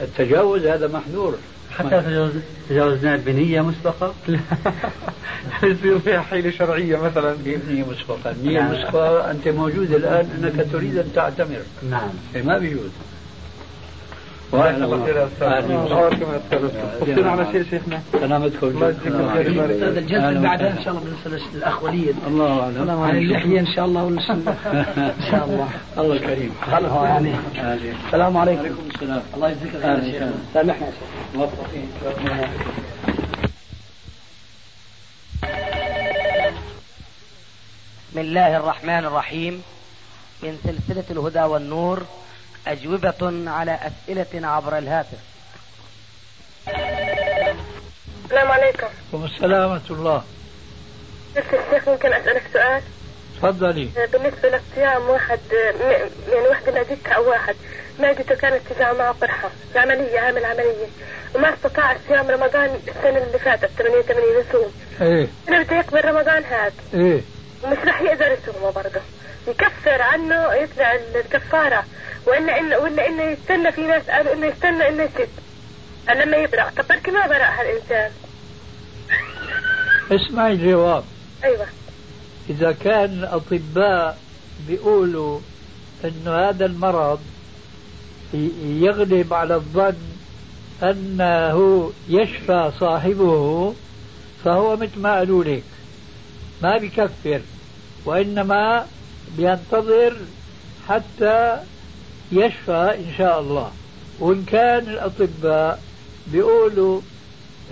التجاوز 0.00 0.66
هذا 0.66 0.88
محذور. 0.88 1.34
حتى 1.78 2.00
تجاوز 2.00 2.32
تجاوزنا 2.68 3.16
بنية 3.16 3.60
مسبقة؟ 3.60 4.14
يصير 5.62 5.98
فيها 5.98 6.20
حيلة 6.20 6.50
شرعية 6.50 6.96
مثلا؟ 6.96 7.36
بنية 7.44 7.84
مسبقة، 7.84 8.30
النية 8.30 8.60
نعم. 8.60 8.72
مسبقة 8.72 9.30
أنت 9.30 9.48
موجود 9.48 9.92
الآن 9.92 10.28
أنك 10.38 10.66
تريد 10.72 10.98
أن 10.98 11.12
تعتمر. 11.14 11.62
نعم. 11.90 12.10
إيه، 12.34 12.42
ما 12.42 12.58
بيجوز. 12.58 12.90
وأهلا 14.52 14.86
وسهلا. 14.86 15.78
على 17.30 17.46
شيء 17.52 17.64
شيخنا؟ 17.70 18.02
سلامتكم 18.12 18.66
الله 18.66 18.88
يجزيكم 18.88 19.32
خير 19.34 19.46
الجلسة 19.98 20.40
بعدها 20.40 20.70
إن 20.78 20.84
شاء 20.84 20.88
الله 20.94 21.00
بالنسبة 21.04 21.40
للأخ 21.54 21.82
وليد 21.82 22.16
الله 22.26 22.62
أعلم. 22.62 23.00
عن 23.00 23.18
اللحية 23.18 23.60
إن 23.60 23.66
شاء 23.66 23.84
الله 23.84 24.04
والسنة 24.04 24.50
إن 24.96 25.30
شاء 25.30 25.44
الله. 25.44 25.68
الله 25.98 26.18
كريم 26.18 26.54
خلها 26.70 27.08
يعني. 27.08 27.34
السلام 28.06 28.36
عليكم. 28.36 28.60
وعليكم 28.60 28.82
السلام. 28.94 29.22
الله 29.34 29.48
يجزيك 29.48 29.72
خير 29.72 30.30
سامحنا 30.54 30.86
يا 30.86 30.92
شيخ. 30.92 31.36
موفقين. 31.36 31.88
بسم 38.10 38.18
الله 38.18 38.56
الرحمن 38.56 39.04
الرحيم. 39.04 39.62
من 40.42 40.58
سلسلة 40.64 41.04
الهدى 41.10 41.40
والنور 41.42 42.02
أجوبة 42.66 43.50
على 43.50 43.78
أسئلة 43.82 44.46
عبر 44.48 44.78
الهاتف. 44.78 45.18
السلام 48.24 48.50
عليكم. 48.50 48.86
السلام 49.14 49.70
ورحمة 49.70 49.90
الله. 49.90 50.22
الشيخ 51.36 51.88
ممكن 51.88 52.12
أسألك 52.12 52.42
سؤال؟ 52.52 52.82
تفضلي. 53.36 53.90
بالنسبة 54.12 54.48
لصيام 54.48 55.08
واحد 55.08 55.38
يعني 56.28 56.48
واحدة 56.48 56.72
معدتها 56.72 57.12
أو 57.12 57.30
واحد 57.30 57.56
معدته 58.00 58.34
كانت 58.34 58.60
تجاه 58.70 58.92
معه 58.92 59.12
قرحة 59.12 59.50
عملية 59.76 60.20
عامل 60.20 60.44
عملية 60.44 60.86
وما 61.34 61.54
استطاع 61.54 61.96
صيام 62.08 62.30
رمضان 62.30 62.80
السنة 62.88 63.18
اللي 63.18 63.38
فاتت 63.38 63.70
88 63.78 64.40
يصوم 64.48 64.72
إيه. 65.00 65.28
أنا 65.48 65.62
بدي 65.62 65.74
يقبل 65.74 66.04
رمضان 66.04 66.44
هذا. 66.44 66.72
إيه. 66.94 67.20
ومش 67.62 67.78
راح 67.78 68.00
يقدر 68.00 68.26
يصومه 68.32 68.70
برضه. 68.70 69.00
يكفر 69.48 70.02
عنه 70.02 70.54
يطلع 70.54 70.94
الكفارة. 70.94 71.84
وإلا 72.26 72.58
إن 72.58 72.74
ولا 72.74 73.08
إنه 73.08 73.22
يستنى 73.22 73.72
في 73.72 73.80
ناس 73.80 74.02
قالوا 74.10 74.32
إنه 74.32 74.46
يستنى 74.46 74.88
إنه 74.88 75.02
يسد 75.02 75.28
لما 76.08 76.36
يبرأ 76.36 76.70
طب 76.76 76.84
بركي 76.88 77.10
ما 77.10 77.26
برأ 77.26 77.44
هالإنسان؟ 77.44 78.10
اسمعي 80.10 80.52
الجواب 80.52 81.04
أيوه. 81.44 81.66
إذا 82.50 82.72
كان 82.72 83.04
الأطباء 83.04 84.18
بيقولوا 84.68 85.40
أنه 86.04 86.48
هذا 86.48 86.66
المرض 86.66 87.20
يغلب 88.64 89.34
على 89.34 89.54
الظن 89.54 89.96
أنه 90.82 91.92
يشفى 92.08 92.72
صاحبه 92.80 93.74
فهو 94.44 94.76
مثل 94.76 95.00
ما 95.00 95.14
قالوا 95.14 95.44
لك. 95.44 95.62
ما 96.62 96.78
بيكفر 96.78 97.40
وإنما 98.04 98.86
بينتظر 99.36 100.16
حتى 100.88 101.58
يشفى 102.32 102.94
إن 102.98 103.12
شاء 103.18 103.40
الله 103.40 103.72
وإن 104.18 104.44
كان 104.44 104.88
الأطباء 104.88 105.82
بيقولوا 106.26 107.00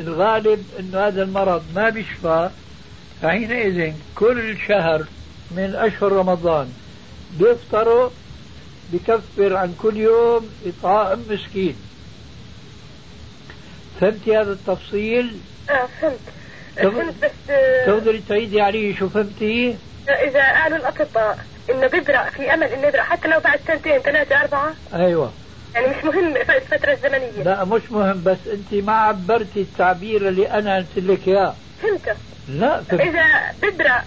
الغالب 0.01 0.65
أن 0.79 0.95
هذا 0.95 1.23
المرض 1.23 1.63
ما 1.75 1.91
بيشفى 1.91 2.51
فحينئذ 3.23 3.93
كل 4.15 4.59
شهر 4.69 5.05
من 5.51 5.75
أشهر 5.75 6.13
رمضان 6.13 6.73
بيفطروا 7.39 8.11
بكفر 8.93 9.57
عن 9.57 9.75
كل 9.83 9.97
يوم 9.97 10.51
إطعام 10.67 11.23
مسكين 11.31 11.77
فهمتي 14.01 14.37
هذا 14.37 14.53
التفصيل؟ 14.53 15.37
آه 15.71 15.89
فهمت 16.01 16.19
فهمت 16.77 17.15
بس 17.23 17.51
آه، 17.51 17.87
تقدري 17.87 18.23
تعيدي 18.29 18.61
عليه 18.61 18.97
شو 18.97 19.09
فهمتي؟ 19.09 19.77
إذا 20.09 20.63
قالوا 20.63 20.79
الأطباء 20.79 21.39
إنه 21.71 21.87
بيبرأ 21.87 22.31
في 22.31 22.55
أمل 22.55 22.67
إنه 22.67 22.87
يبرأ 22.87 23.03
حتى 23.03 23.29
لو 23.29 23.41
بعد 23.41 23.61
سنتين 23.67 23.99
ثلاثة 23.99 24.41
أربعة. 24.41 24.75
أيوه. 24.95 25.33
يعني 25.75 25.87
مش 25.87 26.05
مهم 26.05 26.37
الفترة 26.37 26.93
الزمنية. 26.93 27.43
لا 27.43 27.65
مش 27.65 27.83
مهم 27.91 28.23
بس 28.25 28.39
أنت 28.53 28.75
ما 28.75 28.93
عبرتي 28.93 29.61
التعبير 29.61 30.29
اللي 30.29 30.51
أنا 30.51 30.77
قلت 30.77 30.97
لك 30.97 31.29
إياه. 31.29 31.55
فهمت 31.83 32.17
لا 32.49 32.83
فهمت. 32.83 33.01
إذا 33.01 33.23
بيبرأ 33.63 34.03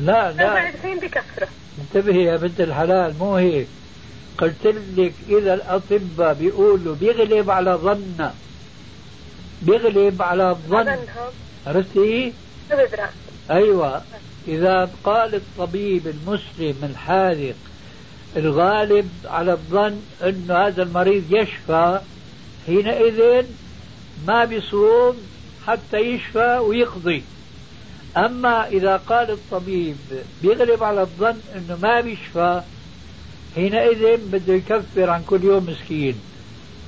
لا 0.00 0.32
لا. 0.32 0.70
بكفره 0.84 1.48
انتبهي 1.78 2.24
يا 2.24 2.36
بنت 2.36 2.60
الحلال 2.60 3.14
مو 3.18 3.36
هيك. 3.36 3.66
قلت 4.38 4.66
لك 4.96 5.12
إذا 5.28 5.54
الأطباء 5.54 6.34
بيقولوا 6.34 6.94
بيغلب 6.94 7.50
على 7.50 7.70
ظن. 7.70 8.30
بيغلب 9.62 10.22
على 10.22 10.50
الظن 10.50 10.96
عرفتي؟ 11.66 12.32
أيوه. 13.50 14.02
إذا 14.48 14.90
قال 15.04 15.34
الطبيب 15.34 16.06
المسلم 16.06 16.76
الحاذق 16.82 17.54
الغالب 18.36 19.08
على 19.24 19.52
الظن 19.52 20.00
انه 20.22 20.66
هذا 20.66 20.82
المريض 20.82 21.24
يشفى 21.30 22.00
حينئذ 22.66 23.46
ما 24.26 24.44
بيصوم 24.44 25.16
حتى 25.66 25.96
يشفى 25.96 26.58
ويقضي. 26.58 27.22
أما 28.16 28.68
إذا 28.68 28.96
قال 28.96 29.30
الطبيب 29.30 29.96
بيغلب 30.42 30.82
على 30.82 31.00
الظن 31.00 31.40
أنه 31.56 31.78
ما 31.82 32.00
بيشفى 32.00 32.62
حينئذ 33.54 34.16
بده 34.16 34.54
يكفر 34.54 35.10
عن 35.10 35.22
كل 35.22 35.44
يوم 35.44 35.66
مسكين. 35.66 36.20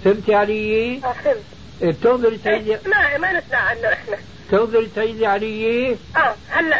فهمتي 0.04 0.34
علي؟ 0.34 1.00
فهمت 1.00 1.36
بتقدري 1.82 2.38
تعيدي 2.38 2.70
ما 2.70 3.18
ما 3.18 3.38
نسمع 3.38 3.58
عنه 3.58 3.88
إحنا. 3.88 4.16
بتقدري 4.52 4.86
تعيدي 4.96 5.26
علي؟ 5.26 5.96
آه 6.16 6.34
هلا 6.50 6.76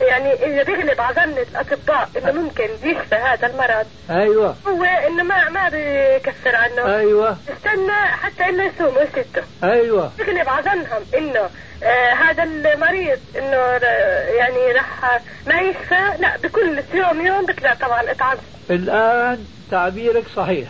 يعني 0.00 0.32
إذا 0.32 0.62
بيغلب 0.62 1.00
على 1.00 1.14
ظن 1.14 1.38
الأطباء 1.38 2.08
إنه 2.16 2.32
ممكن 2.32 2.68
يشفى 2.82 3.14
هذا 3.14 3.46
المرض. 3.46 3.86
أيوه. 4.10 4.56
هو 4.66 4.84
إنه 4.84 5.22
ما 5.22 5.48
ما 5.48 5.68
بيكفر 5.68 6.56
عنه. 6.56 6.96
أيوه. 6.96 7.36
استنى 7.56 7.92
حتى 7.92 8.44
إنه 8.44 8.64
يصوم 8.64 8.96
ويسده 8.96 9.44
أيوه. 9.64 10.12
يغلب 10.18 10.48
على 10.48 10.62
ظنهم 10.64 11.02
إنه 11.16 11.48
آه 11.82 12.12
هذا 12.12 12.42
المريض 12.42 13.18
إنه 13.36 13.56
آه، 13.56 14.28
يعني 14.28 14.72
راح 14.72 15.20
ما 15.46 15.60
يشفى. 15.60 16.12
لا 16.18 16.36
بكل 16.36 16.82
يوم 16.94 17.26
يوم 17.26 17.46
بيطلع 17.46 17.74
طبعا 17.74 18.10
اطعام 18.10 18.38
الآن 18.70 19.46
تعبيرك 19.70 20.24
صحيح. 20.36 20.68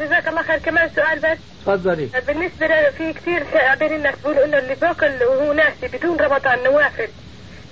جزاك 0.00 0.28
الله 0.28 0.42
خير. 0.42 0.58
كمان 0.58 0.90
سؤال 0.96 1.18
بس. 1.18 1.38
تفضلي. 1.66 2.08
بالنسبة 2.26 2.66
ل- 2.66 2.92
في 2.92 3.12
كثير 3.12 3.44
بين 3.80 3.92
الناس 3.92 4.14
بيقولوا 4.16 4.44
إنه 4.44 4.58
اللي 4.58 4.74
باكل 4.74 5.24
وهو 5.24 5.52
ناسي 5.52 5.88
بدون 5.88 6.16
رمضان 6.16 6.62
نوافل. 6.62 7.08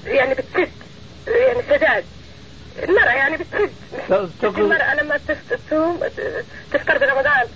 يعني 0.07 0.35
بتسد. 0.35 0.71
يعني 1.27 1.63
سداد. 1.71 2.05
المرأة 2.83 3.13
يعني 3.13 3.37
بتسد. 3.37 3.71
ت- 4.09 4.29
تقصد- 4.43 4.59
المرأة 4.59 4.95
لما 4.95 5.19
تصوم 5.69 6.01
تفطر 6.73 6.99
برمضان. 6.99 7.47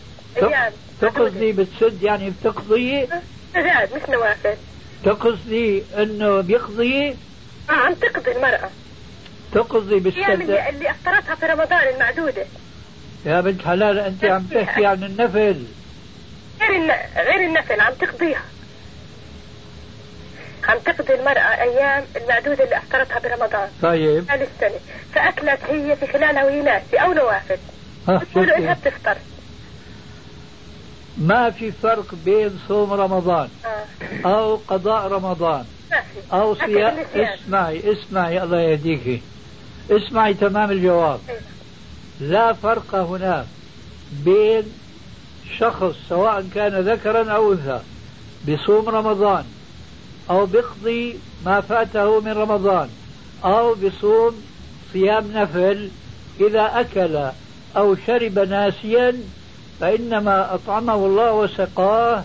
أيام. 0.42 0.72
تقصدي 1.00 1.52
بتسد 1.52 2.02
يعني 2.02 2.31
بتقضي؟ 2.31 3.09
سداد 3.54 3.88
مش 3.96 4.09
نوافل. 4.09 4.54
تقصدي 5.04 5.83
إنه 5.98 6.40
بيقضي؟ 6.40 7.09
آه 7.70 7.72
عم 7.72 7.94
تقضي 7.94 8.33
المرأة. 8.33 8.70
تقصدي 9.52 9.94
الأيام 9.98 10.33
اللي, 10.42 10.46
بالسد 10.57 10.74
اللي 10.74 10.90
أفطرتها 10.90 11.35
في 11.35 11.46
رمضان 11.46 11.88
المعدودة. 11.94 12.46
يا 13.28 13.40
بنت 13.40 13.62
حلال 13.62 13.98
أنت 13.98 14.24
عم 14.24 14.42
تحكي 14.42 14.86
عن 14.86 15.04
النفل. 15.04 15.64
غير 16.60 16.76
الن... 16.76 16.90
غير 17.16 17.46
النفل 17.46 17.80
عم 17.80 17.92
تقضيها. 17.94 18.42
عم 20.68 20.78
تقضي 20.78 21.14
المرأة 21.14 21.40
أيام 21.40 22.04
المعدودة 22.16 22.64
اللي 22.64 22.76
أفطرتها 22.76 23.18
برمضان. 23.18 23.68
طيب. 23.82 24.28
خلال 24.28 24.42
السنة. 24.42 24.80
فأكلت 25.14 25.60
هي 25.68 25.96
في 25.96 26.06
خلالها 26.06 26.44
وهي 26.44 26.62
ناسي 26.62 26.96
أو 26.96 27.12
نوافل. 27.12 27.58
ها 28.08 28.18
بتقولوا 28.18 28.56
إنها 28.56 28.74
بتفطر. 28.74 29.16
ما 31.18 31.50
في 31.50 31.72
فرق 31.72 32.14
بين 32.24 32.58
صوم 32.68 32.92
رمضان 32.92 33.48
آه. 33.64 34.28
أو 34.28 34.56
قضاء 34.56 35.08
رمضان 35.08 35.64
حتى 35.92 36.54
صيام. 36.66 36.96
اسمعي 37.14 37.82
اسمعي 37.92 38.42
الله 38.42 38.60
يهديك 38.60 39.22
اسمعي 39.90 40.34
تمام 40.34 40.70
الجواب. 40.70 41.20
إيه. 41.28 41.57
لا 42.20 42.52
فرق 42.52 42.94
هناك 42.94 43.46
بين 44.24 44.62
شخص 45.59 45.94
سواء 46.09 46.44
كان 46.54 46.81
ذكرا 46.81 47.33
أو 47.33 47.52
أنثى 47.52 47.81
بصوم 48.48 48.88
رمضان 48.88 49.44
أو 50.31 50.46
بيقضي 50.46 51.18
ما 51.44 51.61
فاته 51.61 52.20
من 52.20 52.33
رمضان 52.33 52.88
أو 53.44 53.74
بصوم 53.74 54.42
صيام 54.92 55.33
نفل 55.33 55.90
إذا 56.40 56.81
أكل 56.81 57.31
أو 57.76 57.96
شرب 58.07 58.38
ناسيا 58.38 59.16
فإنما 59.81 60.54
أطعمه 60.54 60.94
الله 60.94 61.33
وسقاه 61.33 62.24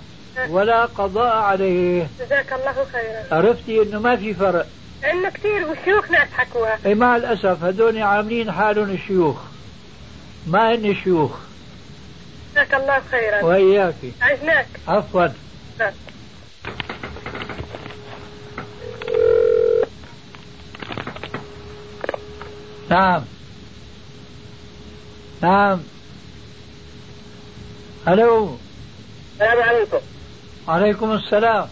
ولا 0.50 0.86
قضاء 0.86 1.36
عليه. 1.36 2.08
جزاك 2.20 2.54
الله 2.54 2.86
خيرا. 2.92 3.38
عرفتي 3.40 3.82
إنه 3.82 4.00
ما 4.00 4.16
في 4.16 4.34
فرق. 4.34 4.68
لأنه 5.02 5.30
كثير 5.30 5.68
وشيوخ 5.68 6.12
ناس 6.12 6.28
حكوها. 6.32 6.78
اي 6.86 6.96
مع 6.96 7.16
الأسف 7.16 7.64
هذول 7.64 7.98
عاملين 7.98 8.52
حالهم 8.52 8.90
الشيوخ. 8.90 9.36
ما 10.48 10.76
هن 10.76 10.96
شيوخ. 11.04 11.32
جزاك 12.52 12.74
الله 12.74 13.02
خيرا. 13.12 13.44
وإياك. 13.44 13.96
عزناك 14.22 14.68
عفوا. 14.88 15.28
نعم. 22.90 23.24
نعم. 25.42 25.80
ألو. 28.08 28.58
السلام 29.34 29.64
عليكم. 29.64 30.00
عليكم 30.68 31.12
السلام. 31.12 31.68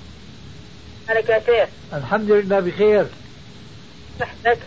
عليك 1.09 1.29
يا 1.29 1.39
شيخ. 1.45 1.69
الحمد 1.93 2.31
لله 2.31 2.59
بخير. 2.59 3.05
صحتك 4.19 4.59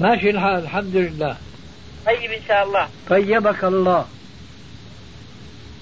ماشي 0.00 0.30
الحال 0.30 0.62
الحمد 0.62 0.96
لله. 0.96 1.36
طيب 2.06 2.30
إن 2.32 2.42
شاء 2.48 2.64
الله. 2.64 2.88
طيبك 3.10 3.64
الله. 3.64 4.06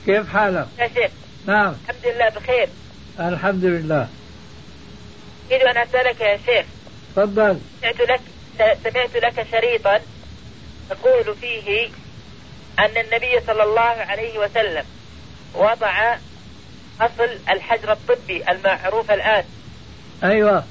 كيف 0.07 0.29
حالك؟ 0.29 0.67
يا 0.79 0.89
شيخ 0.89 1.11
نعم. 1.47 1.75
الحمد 1.89 2.07
لله 2.07 2.29
بخير. 2.29 2.69
الحمد 3.21 3.65
لله. 3.65 4.09
أريد 5.51 5.63
أن 5.63 5.77
أسألك 5.77 6.21
يا 6.21 6.37
شيخ. 6.47 6.67
تفضل. 7.17 7.59
سمعت 7.81 8.01
لك 8.01 8.21
سمعت 8.85 9.17
لك 9.17 9.47
شريطا 9.53 10.01
تقول 10.91 11.37
فيه 11.41 11.89
أن 12.79 12.97
النبي 12.97 13.41
صلى 13.47 13.63
الله 13.63 13.81
عليه 13.81 14.39
وسلم 14.39 14.85
وضع 15.55 16.17
أصل 17.01 17.39
الحجر 17.51 17.93
الطبي 17.93 18.51
المعروف 18.51 19.11
الآن. 19.11 19.45
أيوه. 20.25 20.65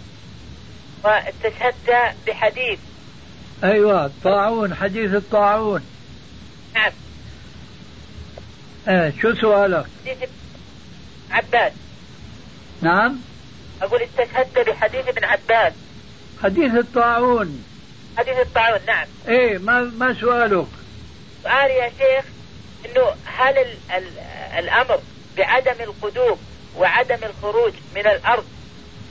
واستشهدت 1.04 2.16
بحديث 2.28 2.80
أيوه 3.64 4.06
الطاعون 4.06 4.76
حديث 4.76 5.14
الطاعون. 5.14 5.82
نعم. 6.76 6.92
آه 8.88 9.14
شو 9.22 9.34
سؤالك؟ 9.36 9.86
حديث 10.06 10.18
ابن 10.24 10.32
عباس. 11.32 11.74
نعم. 12.82 13.18
أقول 13.82 14.02
استشهدت 14.02 14.70
بحديث 14.70 15.08
ابن 15.08 15.24
عباس. 15.24 15.74
حديث 16.44 16.76
الطاعون. 16.76 17.64
حديث 18.18 18.38
الطاعون 18.38 18.80
نعم. 18.88 19.08
إيه 19.28 19.58
ما 19.58 19.82
ما 19.82 20.14
سؤالك؟ 20.14 20.68
سؤالي 21.44 21.74
يا 21.74 21.90
شيخ 21.90 22.26
إنه 22.86 23.16
هل 23.26 23.58
ال 23.58 23.78
ال 23.92 24.20
الأمر 24.60 25.00
بعدم 25.38 25.84
القدوم 25.84 26.38
وعدم 26.78 27.18
الخروج 27.24 27.74
من 27.96 28.08
الأرض 28.08 28.46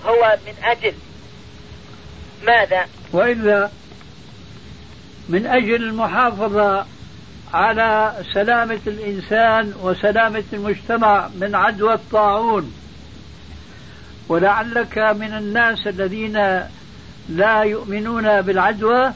هو 0.06 0.38
من 0.46 0.54
أجل 0.64 0.94
ماذا؟ 2.42 2.88
وإلا 3.12 3.70
من 5.28 5.46
أجل 5.46 5.74
المحافظة 5.74 6.86
على 7.54 8.14
سلامة 8.34 8.80
الإنسان 8.86 9.74
وسلامة 9.82 10.44
المجتمع 10.52 11.28
من 11.40 11.54
عدوى 11.54 11.94
الطاعون. 11.94 12.74
ولعلك 14.28 14.98
من 14.98 15.34
الناس 15.38 15.86
الذين 15.86 16.62
لا 17.28 17.62
يؤمنون 17.62 18.42
بالعدوى. 18.42 19.12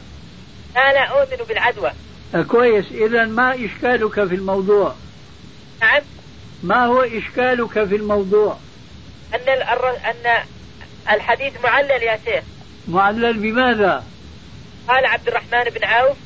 لا 0.74 0.92
لا 0.92 1.04
أؤمن 1.04 1.44
بالعدوى. 1.48 1.90
كويس. 2.48 2.84
اذا 2.92 3.24
ما 3.24 3.54
إشكالك 3.54 4.24
في 4.24 4.34
الموضوع؟ 4.34 4.94
نعم. 5.80 6.02
ما 6.62 6.86
هو 6.86 7.00
إشكالك 7.00 7.84
في 7.84 7.96
الموضوع؟ 7.96 8.56
الر- 9.34 9.96
أن 10.10 10.42
الحديث 11.14 11.52
معلل 11.64 11.90
يا 12.02 12.18
شيخ. 12.24 12.44
معلل 12.88 13.32
بماذا؟ 13.32 14.04
قال 14.88 15.06
عبد 15.06 15.28
الرحمن 15.28 15.64
بن 15.64 15.84
عوف 15.84 16.16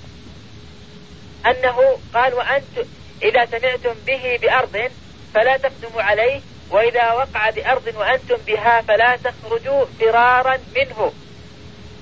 أنه 1.47 1.99
قال 2.15 2.35
وأنت 2.35 2.87
إذا 3.23 3.47
سمعتم 3.47 3.95
به 4.07 4.39
بأرض 4.43 4.91
فلا 5.35 5.57
تقدموا 5.57 6.03
عليه 6.03 6.41
وإذا 6.71 7.13
وقع 7.13 7.51
بأرض 7.51 7.95
وأنتم 7.97 8.37
بها 8.47 8.81
فلا 8.81 9.17
تخرجوا 9.17 9.85
فرارا 10.01 10.59
منه. 10.77 11.13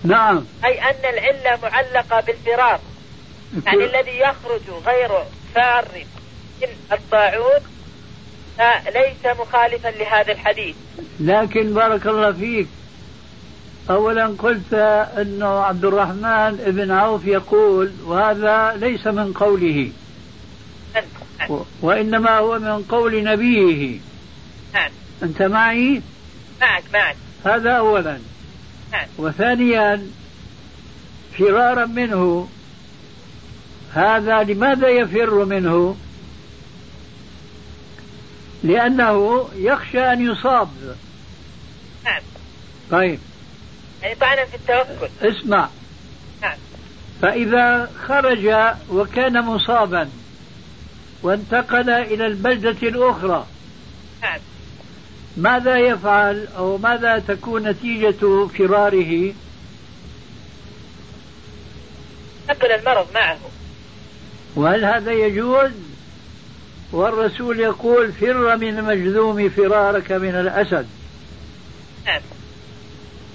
نعم. 0.05 0.47
أي 0.65 0.81
أن 0.83 1.05
العلة 1.05 1.59
معلقة 1.63 2.21
بالفرار. 2.21 2.81
يعني 3.67 3.85
الذي 3.85 4.19
يخرج 4.19 4.63
غير 4.87 5.11
فار 5.55 5.89
من 6.63 6.69
الطاعون 6.93 7.61
ليس 8.95 9.37
مخالفا 9.39 9.89
لهذا 9.89 10.33
الحديث. 10.33 10.77
لكن 11.21 11.75
بارك 11.75 12.07
الله 12.07 12.33
فيك 12.33 12.69
أولا 13.91 14.27
قلت 14.27 14.75
أنه 15.19 15.47
عبد 15.47 15.85
الرحمن 15.85 16.57
بن 16.67 16.91
عوف 16.91 17.27
يقول 17.27 17.93
وهذا 18.05 18.77
ليس 18.77 19.07
من 19.07 19.33
قوله 19.33 19.91
وإنما 21.83 22.39
هو 22.39 22.59
من 22.59 22.83
قول 22.83 23.25
نبيه. 23.25 23.99
أنت 25.23 25.43
معي؟ 25.43 26.03
معك 26.61 26.85
معك. 26.93 27.17
هذا 27.45 27.71
أولا. 27.71 28.19
وثانيا 29.19 30.07
فرارا 31.39 31.87
منه 31.87 32.49
هذا 33.93 34.43
لماذا 34.43 34.89
يفر 34.89 35.45
منه؟ 35.45 35.97
لأنه 38.63 39.49
يخشى 39.57 40.01
أن 40.01 40.31
يصاب. 40.31 40.69
طيب. 42.91 43.19
يعني 44.05 44.17
طعنا 44.17 44.45
في 44.45 44.55
التوكل. 44.57 45.09
اسمع. 45.23 45.69
نعم. 46.43 46.57
فإذا 47.23 47.91
خرج 48.07 48.55
وكان 48.91 49.43
مصابا 49.43 50.09
وانتقل 51.23 51.91
إلى 51.91 52.27
البلدة 52.27 52.89
الأخرى 52.89 53.47
نعم. 54.23 54.41
ماذا 55.37 55.77
يفعل 55.77 56.49
أو 56.57 56.79
ماذا 56.79 57.19
تكون 57.19 57.69
نتيجة 57.69 58.47
فراره؟ 58.59 59.33
نقل 62.49 62.73
المرض 62.73 63.07
معه. 63.15 63.39
وهل 64.57 64.85
هذا 64.85 65.13
يجوز؟ 65.13 65.71
والرسول 66.93 67.61
يقول 67.61 68.13
فر 68.13 68.57
من 68.57 68.79
المجذوم 68.79 69.49
فرارك 69.49 70.13
من 70.13 70.35
الأسد. 70.35 70.87
نعم. 72.07 72.21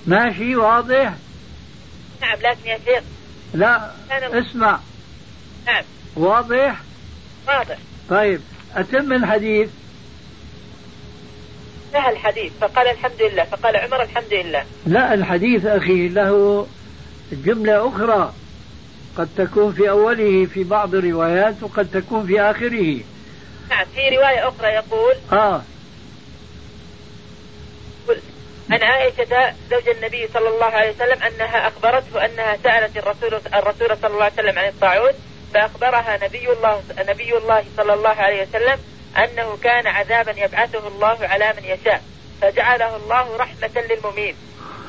ماشي 0.09 0.55
واضح؟ 0.55 1.13
نعم 2.21 2.37
لكن 2.37 2.69
يا 2.69 2.79
شيخ. 2.85 3.03
لا 3.53 3.91
اسمع. 4.11 4.79
نعم. 5.65 5.83
واضح؟ 6.15 6.81
واضح. 7.47 7.77
طيب 8.09 8.41
أتم 8.75 9.13
الحديث؟ 9.13 9.69
انتهى 11.87 12.11
الحديث. 12.11 12.51
فقال 12.61 12.87
الحمد 12.87 13.21
لله. 13.21 13.43
فقال 13.43 13.75
عمر 13.75 14.03
الحمد 14.03 14.33
لله. 14.33 14.63
لا 14.85 15.13
الحديث 15.13 15.65
أخي 15.65 16.07
له 16.07 16.67
جملة 17.31 17.87
أخرى. 17.87 18.33
قد 19.17 19.29
تكون 19.37 19.73
في 19.73 19.89
أوله 19.89 20.45
في 20.45 20.63
بعض 20.63 20.95
الروايات 20.95 21.55
وقد 21.61 21.87
تكون 21.93 22.27
في 22.27 22.41
آخره. 22.41 22.99
نعم 23.69 23.85
في 23.95 24.09
رواية 24.17 24.47
أخرى 24.47 24.67
يقول 24.67 25.13
آه. 25.31 25.61
عن 28.71 28.83
عائشة 28.83 29.53
زوج 29.69 29.89
النبي 29.89 30.27
صلى 30.27 30.49
الله 30.49 30.65
عليه 30.65 30.89
وسلم 30.91 31.23
أنها 31.23 31.67
أخبرته 31.67 32.25
أنها 32.25 32.57
سألت 32.63 32.97
الرسول 32.97 33.41
الرسول 33.53 33.97
صلى 33.97 34.13
الله 34.13 34.23
عليه 34.23 34.33
وسلم 34.33 34.59
عن 34.59 34.67
الطاعون 34.67 35.13
فأخبرها 35.53 36.19
نبي 36.23 36.51
الله 36.51 36.83
نبي 36.99 37.37
الله 37.37 37.65
صلى 37.77 37.93
الله 37.93 38.09
عليه 38.09 38.41
وسلم 38.41 38.79
أنه 39.17 39.57
كان 39.63 39.87
عذابا 39.87 40.31
يبعثه 40.31 40.87
الله 40.87 41.17
على 41.21 41.53
من 41.57 41.63
يشاء 41.65 42.03
فجعله 42.41 42.95
الله 42.95 43.37
رحمة 43.37 43.83
للممين 43.89 44.35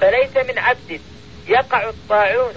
فليس 0.00 0.36
من 0.36 0.58
عبد 0.58 1.00
يقع 1.48 1.88
الطاعون 1.88 2.54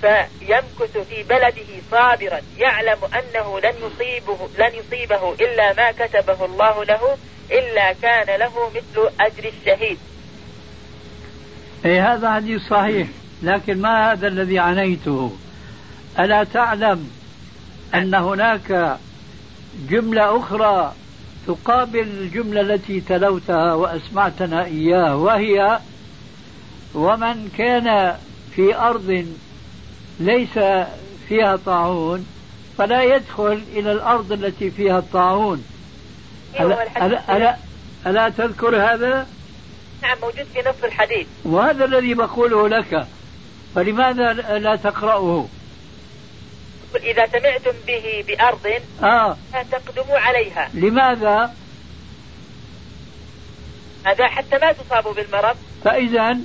فيمكث 0.00 0.98
في 1.08 1.22
بلده 1.22 1.66
صابرا 1.90 2.40
يعلم 2.58 2.98
أنه 3.04 3.60
لن 3.60 3.74
يصيبه 3.86 4.48
لن 4.58 4.74
يصيبه 4.74 5.32
إلا 5.32 5.72
ما 5.72 5.92
كتبه 5.92 6.44
الله 6.44 6.84
له 6.84 7.18
إلا 7.50 7.92
كان 7.92 8.38
له 8.40 8.70
مثل 8.70 9.10
أجر 9.20 9.52
الشهيد. 9.60 9.98
أي 11.86 12.00
هذا 12.00 12.32
حديث 12.32 12.62
صحيح 12.68 13.08
لكن 13.42 13.80
ما 13.80 14.12
هذا 14.12 14.28
الذي 14.28 14.58
عنيته؟ 14.58 15.32
ألا 16.18 16.44
تعلم 16.44 17.10
أن 17.94 18.14
هناك 18.14 18.98
جملة 19.90 20.38
أخرى 20.38 20.92
تقابل 21.46 22.00
الجملة 22.00 22.60
التي 22.60 23.00
تلوتها 23.00 23.74
وأسمعتنا 23.74 24.64
إياه 24.64 25.16
وهي 25.16 25.78
ومن 26.94 27.50
كان 27.58 28.16
في 28.56 28.76
أرض 28.76 29.26
ليس 30.20 30.58
فيها 31.28 31.56
طاعون 31.56 32.26
فلا 32.78 33.02
يدخل 33.02 33.62
إلى 33.72 33.92
الأرض 33.92 34.32
التي 34.32 34.70
فيها 34.70 34.98
الطاعون. 34.98 35.64
ألا, 36.60 37.06
ألا, 37.06 37.36
ألا, 37.36 37.56
ألا 38.06 38.28
تذكر 38.28 38.76
هذا؟ 38.76 39.26
نعم 40.02 40.18
موجود 40.22 40.46
في 40.54 40.60
نص 40.60 40.84
الحديث 40.84 41.26
وهذا 41.44 41.84
الذي 41.84 42.14
بقوله 42.14 42.68
لك 42.68 43.06
فلماذا 43.74 44.32
لا 44.58 44.76
تقرأه؟ 44.76 45.46
إذا 46.96 47.26
سمعتم 47.26 47.72
به 47.86 48.24
بأرض 48.28 48.66
آه 49.02 49.36
لا 49.52 49.62
تقدموا 49.62 50.18
عليها 50.18 50.70
لماذا؟ 50.74 51.54
هذا 54.04 54.26
حتى 54.26 54.58
ما 54.58 54.72
تصابوا 54.72 55.12
بالمرض 55.12 55.56
فإذا 55.84 56.36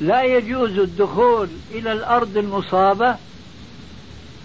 لا 0.00 0.22
يجوز 0.22 0.78
الدخول 0.78 1.48
إلى 1.70 1.92
الأرض 1.92 2.36
المصابة 2.36 3.16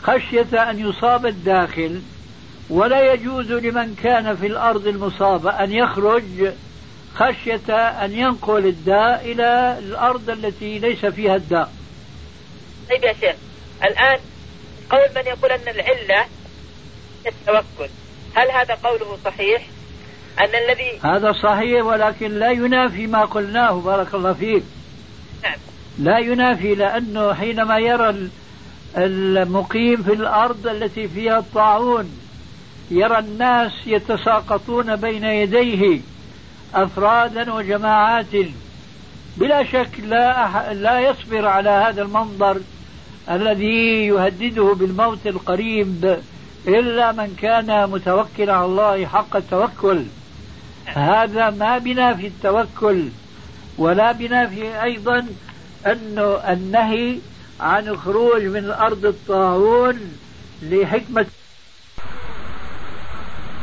خشية 0.04 0.70
أن 0.70 0.80
يصاب 0.80 1.26
الداخل 1.26 2.02
ولا 2.70 3.14
يجوز 3.14 3.52
لمن 3.52 3.96
كان 4.04 4.36
في 4.36 4.48
الأرض 4.48 4.88
المصابة 4.88 5.50
أن 5.50 5.72
يخرج 5.72 6.24
خشية 7.18 7.74
أن 7.78 8.14
ينقل 8.14 8.66
الداء 8.66 9.32
إلى 9.32 9.78
الأرض 9.80 10.30
التي 10.30 10.80
ليس 10.80 11.06
فيها 11.06 11.36
الداء. 11.36 11.72
طيب 12.90 13.04
يا 13.04 13.14
شيخ 13.14 13.36
الآن 13.84 14.20
قول 14.90 15.08
من 15.16 15.22
يقول 15.26 15.52
أن 15.52 15.68
العلة 15.68 16.26
التوكل 17.28 17.90
هل 18.36 18.52
هذا 18.52 18.78
قوله 18.84 19.18
صحيح؟ 19.26 19.68
أن 20.40 20.50
الذي 20.56 21.00
هذا 21.04 21.32
صحيح 21.32 21.86
ولكن 21.86 22.40
لا 22.40 22.52
ينافي 22.52 23.08
ما 23.08 23.26
قلناه 23.26 23.72
بارك 23.72 24.14
الله 24.14 24.34
فيك. 24.34 24.64
نعم. 25.44 25.58
لا 26.00 26.18
ينافي 26.18 26.76
لأنه 26.76 27.34
حينما 27.34 27.78
يرى 27.78 28.30
المقيم 28.98 30.04
في 30.04 30.14
الأرض 30.14 30.68
التي 30.68 31.08
فيها 31.08 31.40
الطاعون 31.40 32.12
يرى 32.92 33.20
الناس 33.20 33.72
يتساقطون 33.86 34.96
بين 34.96 35.24
يديه. 35.24 36.02
أفرادا 36.74 37.54
وجماعات 37.54 38.34
بلا 39.38 39.64
شك 39.64 40.00
لا 40.04 40.46
أح... 40.46 40.70
لا 40.70 41.00
يصبر 41.00 41.46
على 41.46 41.70
هذا 41.70 42.02
المنظر 42.02 42.58
الذي 43.30 44.08
يهدده 44.08 44.74
بالموت 44.74 45.28
القريب 45.28 46.20
إلا 46.68 47.12
من 47.12 47.36
كان 47.42 47.90
متوكلا 47.90 48.54
على 48.54 48.66
الله 48.66 49.06
حق 49.06 49.36
التوكل. 49.36 50.04
هذا 50.86 51.50
ما 51.50 51.78
بنا 51.78 52.14
في 52.14 52.28
التوكل 52.28 53.10
ولا 53.78 54.12
بنا 54.12 54.48
في 54.48 54.84
أيضا 54.84 55.26
أنه 55.86 56.24
النهي 56.24 57.18
عن 57.60 57.88
الخروج 57.88 58.44
من 58.44 58.58
الأرض 58.58 59.06
الطاعون 59.06 60.00
لحكمة 60.62 61.26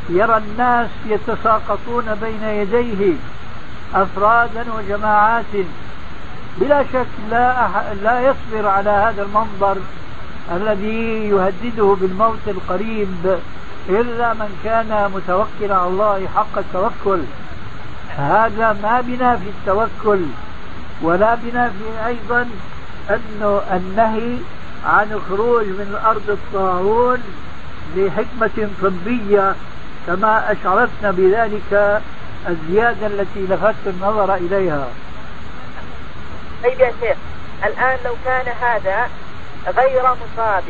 يرى 0.09 0.37
الناس 0.37 0.89
يتساقطون 1.05 2.15
بين 2.21 2.43
يديه 2.43 3.13
أفرادا 3.95 4.65
وجماعات. 4.77 5.55
بلا 6.57 6.83
شك 6.93 7.07
لا 7.31 7.65
أح... 7.65 7.83
لا 8.03 8.21
يصبر 8.21 8.67
على 8.67 8.89
هذا 8.89 9.23
المنظر 9.23 9.77
الذي 10.51 11.29
يهدده 11.29 11.95
بالموت 12.01 12.47
القريب 12.47 13.39
إلا 13.89 14.33
من 14.33 14.59
كان 14.63 15.11
متوكلا 15.15 15.75
على 15.75 15.87
الله 15.87 16.27
حق 16.35 16.57
التوكل. 16.57 17.19
هذا 18.17 18.77
ما 18.83 19.01
بنا 19.01 19.35
في 19.35 19.49
التوكل 19.49 20.21
ولا 21.01 21.35
بنا 21.35 21.69
في 21.69 22.07
أيضا 22.07 22.49
أنه 23.09 23.61
النهي 23.71 24.37
عن 24.85 25.11
الخروج 25.11 25.65
من 25.65 25.87
الأرض 25.91 26.29
الطاعون 26.29 27.19
لحكمة 27.95 28.69
طبية 28.81 29.55
كما 30.07 30.51
أشعرتنا 30.51 31.11
بذلك 31.11 32.01
الزيادة 32.49 33.07
التي 33.07 33.39
لفت 33.49 33.87
النظر 33.87 34.35
إليها. 34.35 34.87
طيب 36.63 36.79
يا 36.79 36.93
شيخ 37.01 37.17
الآن 37.65 37.97
لو 38.05 38.15
كان 38.25 38.45
هذا 38.61 39.09
غير 39.77 40.03
مصاب 40.03 40.63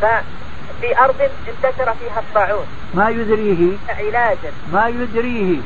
ففي 0.00 0.98
أرض 0.98 1.30
انتشر 1.48 1.94
فيها 1.94 2.20
الطاعون 2.20 2.66
ما 2.94 3.10
يدريه؟ 3.10 3.76
علاجا. 3.88 4.52
ما 4.72 4.88
يدريه؟ 4.88 5.60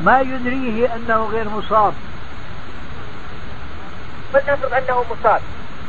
ما 0.00 0.20
يدريه 0.20 0.94
أنه 0.94 1.24
غير 1.24 1.48
مصاب؟ 1.48 1.94
ولنفرض 4.34 4.72
أنه 4.74 5.04
مصاب. 5.10 5.40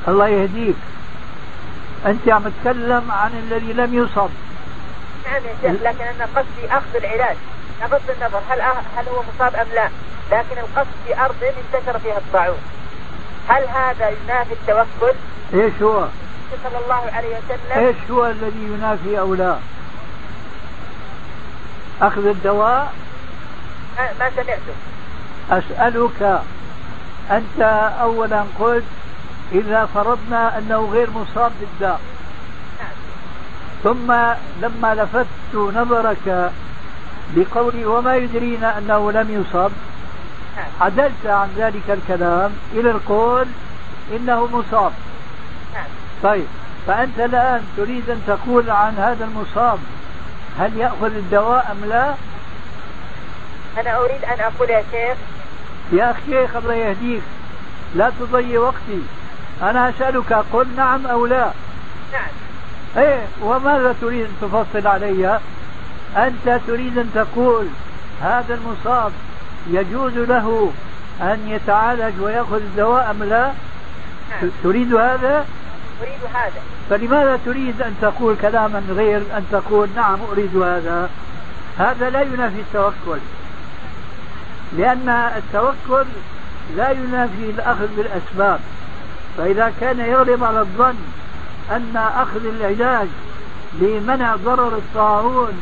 الله 0.08 0.28
يهديك. 0.28 0.76
أنت 2.06 2.30
عم 2.30 2.44
تتكلم 2.44 3.12
عن 3.12 3.32
الذي 3.34 3.74
لم 3.74 3.94
يصب. 3.94 4.30
نعم 5.30 5.42
يا 5.46 5.56
شيخ 5.62 5.82
لكن 5.82 6.04
أنا 6.04 6.26
قصدي 6.36 6.72
أخذ 6.72 6.96
العلاج 6.96 7.38
بغض 7.82 8.02
النظر 8.10 8.42
هل 8.50 8.62
هل 8.98 9.08
هو 9.08 9.24
مصاب 9.36 9.56
أم 9.56 9.68
لا 9.76 9.90
لكن 10.32 10.58
القصد 10.58 10.96
في 11.08 11.20
أرض 11.20 11.36
انتشر 11.44 12.00
فيها 12.00 12.18
الطاعون 12.18 12.58
هل 13.48 13.64
هذا 13.64 14.10
ينافي 14.10 14.54
التوكل؟ 14.54 15.14
إيش 15.54 15.82
هو؟ 15.82 16.08
صلى 16.64 16.78
الله 16.84 17.12
عليه 17.14 17.30
وسلم 17.30 17.86
إيش 17.86 17.96
هو 18.12 18.26
الذي 18.26 18.64
ينافي 18.64 19.20
أو 19.20 19.34
لا؟ 19.34 19.58
أخذ 22.02 22.26
الدواء؟ 22.26 22.94
ما 24.20 24.30
سمعته 24.36 24.74
أسألك 25.52 26.42
أنت 27.32 27.62
اولا 28.02 28.44
قلت 28.60 28.84
إذا 29.52 29.86
فرضنا 29.86 30.58
أنه 30.58 30.90
غير 30.94 31.10
مصاب 31.10 31.52
بالداء 31.60 32.00
ثم 33.84 34.12
لما 34.62 34.96
لفت 34.96 35.56
نظرك 35.56 36.52
بقولي 37.36 37.86
وما 37.86 38.16
يدرينا 38.16 38.78
أنه 38.78 39.12
لم 39.12 39.42
يصب 39.42 39.72
عدلت 40.82 41.26
عن 41.26 41.50
ذلك 41.58 41.90
الكلام 41.90 42.52
إلى 42.74 42.92
القول 42.92 43.46
إنه 44.16 44.46
مصاب. 44.46 44.92
طيب 46.24 46.48
فأنت 46.88 47.20
الآن 47.20 47.62
تريد 47.78 48.10
أن 48.10 48.22
تقول 48.28 48.70
عن 48.70 48.96
هذا 48.96 49.26
المصاب 49.26 49.80
هل 50.60 50.78
يأخذ 50.78 51.16
الدواء 51.16 51.72
أم 51.72 51.90
لا؟ 51.90 52.14
أنا 53.78 53.98
أريد 53.98 54.24
أن 54.24 54.40
أقول 54.40 54.70
يا 54.70 54.84
شيخ. 54.92 55.18
يا 55.92 56.16
شيخ 56.26 56.56
الله 56.56 56.74
يهديك. 56.74 57.22
لا 57.96 58.12
تضيع 58.20 58.60
وقتي. 58.60 59.02
أنا 59.62 59.90
أسألك 59.90 60.34
قل 60.54 60.68
نعم 60.76 61.08
أو 61.08 61.26
لا؟ 61.26 61.52
نعم. 62.14 62.30
إيه 62.98 63.28
وماذا 63.42 63.96
تريد 64.02 64.26
ان 64.26 64.36
تفصل 64.42 64.88
علي؟ 64.88 65.40
أنت 66.18 66.60
تريد 66.68 66.98
أن 66.98 67.12
تقول 67.16 67.68
هذا 68.22 68.54
المصاب 68.54 69.12
يجوز 69.70 70.14
له 70.14 70.72
أن 71.22 71.40
يتعالج 71.48 72.22
ويأخذ 72.22 72.56
الدواء 72.56 73.12
أم 73.12 73.24
لا؟ 73.24 73.52
نعم. 74.30 74.50
تريد 74.64 74.94
هذا؟ 74.94 75.46
أريد 76.02 76.20
هذا. 76.34 76.62
فلماذا 76.90 77.40
تريد 77.46 77.82
أن 77.82 77.96
تقول 78.02 78.36
كلاما 78.42 78.84
غير 78.90 79.18
أن 79.18 79.46
تقول 79.52 79.90
نعم 79.96 80.20
أريد 80.32 80.58
هذا؟ 80.58 81.10
هذا 81.78 82.10
لا 82.10 82.22
ينافي 82.22 82.60
التوكل. 82.60 83.20
لأن 84.78 85.10
التوكل 85.10 86.06
لا 86.78 86.92
ينافي 86.92 87.50
الأخذ 87.50 87.88
بالأسباب. 87.98 88.60
فإذا 89.38 89.74
كان 89.82 90.00
يغلب 90.00 90.44
على 90.44 90.60
الظن 90.60 90.96
أن 91.72 91.98
أخذ 91.98 92.46
العلاج 92.46 93.08
لمنع 93.74 94.36
ضرر 94.36 94.78
الطاعون 94.78 95.60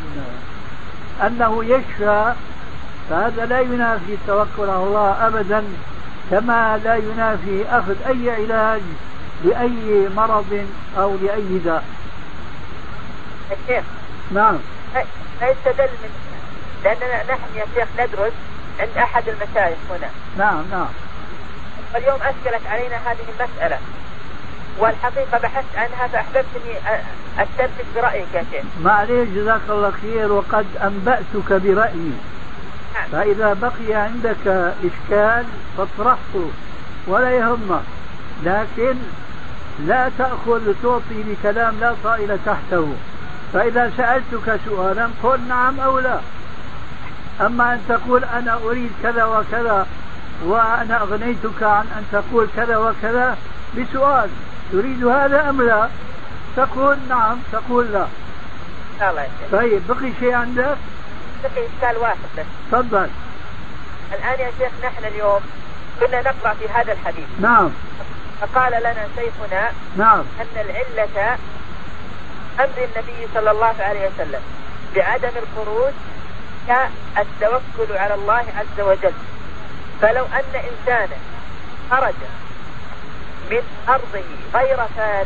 أنه 1.21 1.65
يشفى 1.65 2.33
فهذا 3.09 3.45
لا 3.45 3.59
ينافي 3.59 4.13
التوكل 4.13 4.69
على 4.69 4.83
الله 4.83 5.27
أبدا 5.27 5.63
كما 6.31 6.81
لا 6.83 6.95
ينافي 6.95 7.65
أخذ 7.69 7.95
أي 8.07 8.31
علاج 8.31 8.81
لأي 9.43 10.09
مرض 10.15 10.67
أو 10.97 11.15
لأي 11.21 11.59
داء. 11.65 11.83
الشيخ 13.51 13.83
نعم. 14.31 14.57
لا 15.41 15.49
يستدل 15.51 15.89
من 16.03 16.09
لأننا 16.83 17.23
نحن 17.23 17.55
يا 17.55 17.65
شيخ 17.75 17.87
ندرس 17.99 18.33
عند 18.79 18.97
أحد 18.97 19.23
المشايخ 19.29 19.77
هنا. 19.89 20.09
نعم 20.37 20.63
نعم. 20.71 20.87
واليوم 21.93 22.19
أشكلت 22.21 22.67
علينا 22.67 22.95
هذه 22.95 23.25
المسألة. 23.39 23.77
والحقيقة 24.79 25.37
بحثت 25.37 25.75
عنها 25.75 26.07
فأحببت 26.07 26.45
أني 26.55 26.99
أستنتج 27.37 27.85
برأيك 27.95 28.33
يا 28.33 28.43
شيخ. 28.51 28.63
معليش 28.83 29.29
جزاك 29.29 29.61
الله 29.69 29.91
خير 30.01 30.31
وقد 30.31 30.65
أنبأتك 30.83 31.53
برأيي. 31.53 32.11
فإذا 33.11 33.53
بقي 33.53 33.93
عندك 33.93 34.73
إشكال 34.83 35.45
فاطرحه 35.77 36.49
ولا 37.07 37.31
يهمك. 37.31 37.81
لكن 38.43 38.95
لا 39.79 40.11
تأخذ 40.17 40.73
تعطي 40.83 41.23
بكلام 41.23 41.79
لا 41.79 41.93
طائل 42.03 42.37
تحته. 42.45 42.93
فإذا 43.53 43.91
سألتك 43.97 44.59
سؤالا 44.65 45.09
قل 45.23 45.39
نعم 45.47 45.79
أو 45.79 45.99
لا. 45.99 46.19
أما 47.41 47.73
أن 47.73 47.81
تقول 47.89 48.23
أنا 48.23 48.59
أريد 48.65 48.91
كذا 49.03 49.25
وكذا 49.25 49.87
وأنا 50.45 51.01
أغنيتك 51.01 51.63
عن 51.63 51.85
أن 51.97 52.03
تقول 52.11 52.47
كذا 52.55 52.77
وكذا 52.77 53.37
بسؤال. 53.77 54.29
تريد 54.71 55.05
هذا 55.05 55.49
أم 55.49 55.61
لا؟ 55.61 55.89
تقول 56.57 56.97
نعم 57.09 57.39
تقول 57.51 57.91
لا. 57.91 58.07
طيب 59.51 59.87
بقي 59.87 60.11
شيء 60.19 60.33
عندك؟ 60.33 60.77
بقي 61.43 61.67
إشكال 61.67 61.97
واحد 61.97 62.17
بس. 62.37 62.45
تفضل. 62.71 63.09
الآن 64.13 64.39
يا 64.39 64.51
شيخ 64.59 64.71
نحن 64.83 65.05
اليوم 65.05 65.41
كنا 65.99 66.21
نقرأ 66.21 66.53
في 66.53 66.69
هذا 66.69 66.93
الحديث. 66.93 67.27
نعم. 67.39 67.69
فقال 68.41 68.71
لنا 68.71 69.07
شيخنا 69.15 69.71
نعم. 69.97 70.23
أن 70.41 70.65
العلة 70.65 71.37
أمر 72.59 72.77
النبي 72.77 73.27
صلى 73.33 73.51
الله 73.51 73.75
عليه 73.79 74.09
وسلم 74.09 74.41
بعدم 74.95 75.31
الخروج 75.43 75.93
كالتوكل 76.67 77.97
على 77.97 78.13
الله 78.13 78.43
عز 78.57 78.79
وجل. 78.79 79.13
فلو 80.01 80.25
أن 80.25 80.61
إنسانا 80.69 81.17
خرج 81.91 82.13
من 83.51 83.63
أرضه 83.89 84.25
غير 84.53 84.77
فار 84.97 85.25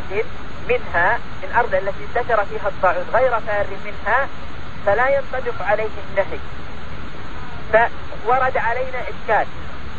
منها 0.69 1.19
من 1.43 1.55
أرض 1.55 1.75
التي 1.75 2.03
انتشر 2.09 2.45
فيها 2.45 2.67
الطاعون 2.67 3.05
غير 3.13 3.39
فار 3.39 3.65
منها 3.85 4.27
فلا 4.85 5.09
ينطبق 5.09 5.61
عليه 5.61 5.89
النهي. 6.09 6.39
فورد 8.25 8.57
علينا 8.57 9.01
إشكال. 9.01 9.47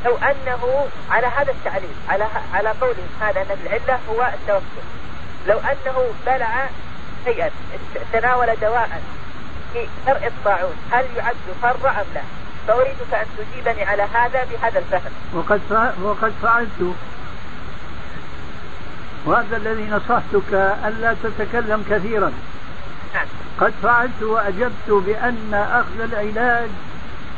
لو 0.05 0.17
أنه 0.17 0.89
على 1.11 1.27
هذا 1.27 1.53
التعليل 1.53 1.95
على 2.09 2.27
على 2.55 2.69
قولهم 2.69 3.09
هذا 3.21 3.41
أن 3.41 3.57
العلة 3.67 3.99
هو 4.11 4.31
التوكل. 4.35 4.87
لو 5.47 5.59
أنه 5.59 6.05
بلع 6.27 6.69
شيئا 7.25 7.51
تناول 8.13 8.57
دواء 8.61 9.03
في 9.73 9.87
درء 10.07 10.27
الطاعون 10.27 10.77
هل 10.93 11.05
يعد 11.17 11.37
فر 11.63 11.91
أم 11.91 12.07
لا؟ 12.15 12.23
فأريدك 12.69 13.15
أن 13.15 13.27
تجيبني 13.39 13.85
على 13.85 14.03
هذا 14.03 14.45
بهذا 14.45 14.79
الفهم. 14.79 15.13
وقد 16.03 16.33
فعلت 16.43 16.95
وهذا 19.27 19.57
الذي 19.57 19.91
نصحتك 19.91 20.55
ألا 20.85 21.15
تتكلم 21.23 21.85
كثيرا 21.91 22.33
نعم. 23.15 23.27
قد 23.61 23.73
فعلت 23.83 24.23
وأجبت 24.23 24.89
بأن 24.89 25.55
أخذ 25.55 26.13
العلاج 26.13 26.69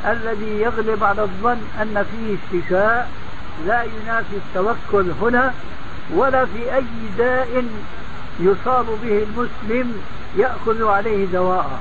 الذي 0.07 0.61
يغلب 0.61 1.05
على 1.05 1.23
الظن 1.23 1.61
أن 1.83 2.05
فيه 2.11 2.37
استشفاء 2.37 3.11
لا 3.67 3.83
ينافي 3.83 4.37
التوكل 4.37 5.11
هنا 5.23 5.55
ولا 6.11 6.45
في 6.45 6.77
أي 6.77 6.85
داء 7.19 7.65
يصاب 8.41 8.87
به 9.03 9.23
المسلم 9.23 10.03
يأخذ 10.37 10.87
عليه 10.87 11.27
دواء 11.27 11.81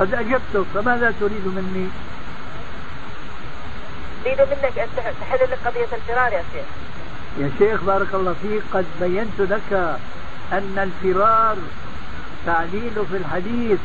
قد 0.00 0.14
أجبتك 0.14 0.66
فماذا 0.74 1.14
تريد 1.20 1.46
مني؟ 1.46 1.88
أريد 4.26 4.40
منك 4.40 4.78
أن 4.78 4.88
تحل 5.20 5.50
لك 5.50 5.58
قضية 5.64 5.96
الفرار 5.96 6.32
يا 6.32 6.42
شيخ 6.52 6.66
يا 7.36 7.50
شيخ 7.58 7.84
بارك 7.84 8.14
الله 8.14 8.34
فيك 8.42 8.62
قد 8.72 8.84
بينت 9.00 9.40
لك 9.40 9.98
أن 10.52 10.78
الفرار 10.78 11.56
تعليل 12.46 13.06
في 13.10 13.16
الحديث 13.16 13.78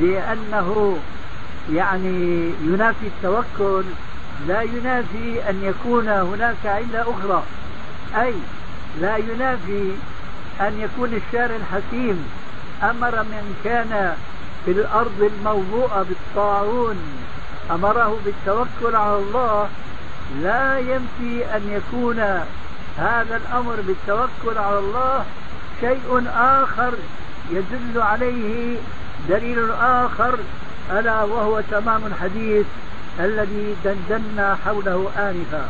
بأنه 0.00 0.98
يعني 1.72 2.50
ينافي 2.62 3.06
التوكل 3.06 3.84
لا 4.48 4.62
ينافي 4.62 5.50
أن 5.50 5.62
يكون 5.62 6.08
هناك 6.08 6.56
علة 6.64 7.02
أخرى 7.02 7.42
أي 8.16 8.34
لا 9.00 9.16
ينافي 9.16 9.90
أن 10.60 10.80
يكون 10.80 11.14
الشارع 11.14 11.56
الحكيم 11.56 12.28
أمر 12.82 13.22
من 13.22 13.56
كان 13.64 14.16
في 14.64 14.70
الأرض 14.70 15.30
الموضوعة 15.38 16.02
بالطاعون 16.02 16.96
أمره 17.70 18.18
بالتوكل 18.24 18.96
على 18.96 19.16
الله 19.16 19.68
لا 20.42 20.78
ينفي 20.78 21.56
أن 21.56 21.62
يكون 21.68 22.44
هذا 22.98 23.36
الأمر 23.36 23.76
بالتوكل 23.76 24.58
على 24.58 24.78
الله 24.78 25.24
شيء 25.80 26.26
آخر 26.36 26.94
يدل 27.50 28.02
عليه 28.02 28.76
دليل 29.28 29.72
آخر 29.72 30.38
ألا 30.90 31.22
وهو 31.22 31.60
تمام 31.70 32.06
الحديث 32.06 32.66
الذي 33.20 33.76
دندنا 33.84 34.58
حوله 34.66 35.10
آنفا 35.18 35.68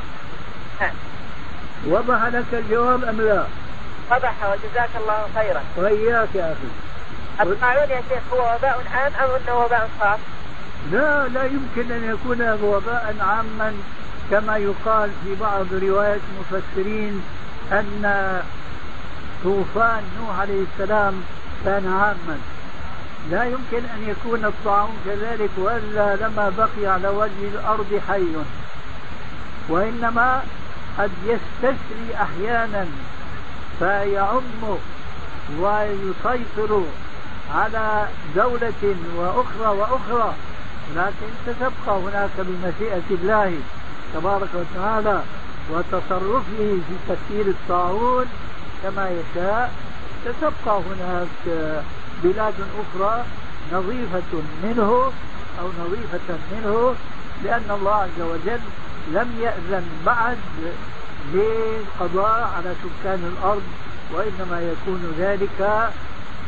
وضح 1.86 2.24
لك 2.24 2.44
الجواب 2.52 3.04
أم 3.04 3.20
لا؟ 3.20 3.44
وضح 4.10 4.34
وجزاك 4.42 4.90
الله 4.96 5.26
خيرا 5.34 5.62
وإياك 5.76 6.28
يا 6.34 6.52
أخي 6.52 7.50
الطاعون 7.50 7.90
يا 7.90 8.02
شيخ 8.08 8.22
هو 8.32 8.38
وباء 8.38 8.84
عام 8.94 9.12
أم 9.20 9.30
أنه 9.30 9.58
وباء 9.58 9.90
خاص؟ 10.00 10.18
لا 10.92 11.28
لا 11.28 11.44
يمكن 11.44 11.92
أن 11.92 12.04
يكون 12.10 12.58
وباء 12.62 13.16
عاما 13.20 13.74
كما 14.30 14.56
يقال 14.56 15.10
في 15.24 15.34
بعض 15.40 15.66
روايات 15.72 16.20
المفسرين 16.32 17.22
أن 17.72 18.42
طوفان 19.44 20.02
نوح 20.20 20.40
عليه 20.40 20.64
السلام 20.72 21.22
كان 21.64 21.92
عاما. 21.92 22.38
لا 23.30 23.44
يمكن 23.44 23.84
أن 23.96 24.08
يكون 24.08 24.44
الطاعون 24.44 24.96
كذلك 25.06 25.50
وإلا 25.56 26.16
لما 26.16 26.52
بقي 26.58 26.86
على 26.92 27.08
وجه 27.08 27.48
الأرض 27.54 28.00
حي. 28.08 28.26
وإنما 29.68 30.42
قد 30.98 31.10
يستسري 31.24 32.14
أحيانا 32.14 32.86
فيعم 33.78 34.42
ويسيطر 35.60 36.82
على 37.54 38.08
دولة 38.36 38.96
وأخرى 39.16 39.78
وأخرى 39.78 40.34
لكن 40.96 41.28
ستبقى 41.46 41.98
هناك 41.98 42.30
بمشيئة 42.38 43.08
الله. 43.10 43.58
تبارك 44.14 44.48
وتعالى 44.54 45.20
وتصرفه 45.70 46.42
في 46.58 46.80
تسيير 47.08 47.46
الطاعون 47.46 48.26
كما 48.82 49.08
يشاء 49.10 49.72
ستبقى 50.24 50.80
هناك 50.80 51.44
بلاد 52.24 52.54
أخرى 52.82 53.24
نظيفة 53.72 54.32
منه 54.64 55.12
أو 55.60 55.68
نظيفة 55.84 56.38
منه 56.52 56.94
لأن 57.44 57.70
الله 57.70 57.94
عز 57.94 58.20
وجل 58.20 58.60
لم 59.12 59.30
يأذن 59.40 59.86
بعد 60.06 60.38
للقضاء 61.34 62.50
على 62.56 62.74
سكان 62.84 63.32
الأرض 63.38 63.62
وإنما 64.12 64.60
يكون 64.60 65.14
ذلك 65.18 65.88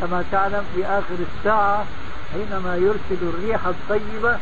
كما 0.01 0.25
تعلم 0.33 0.65
في 0.75 0.87
آخر 0.87 1.15
الساعة 1.39 1.85
حينما 2.33 2.77
يرسل 2.77 3.23
الريح 3.23 3.61
الطيبة 3.67 4.39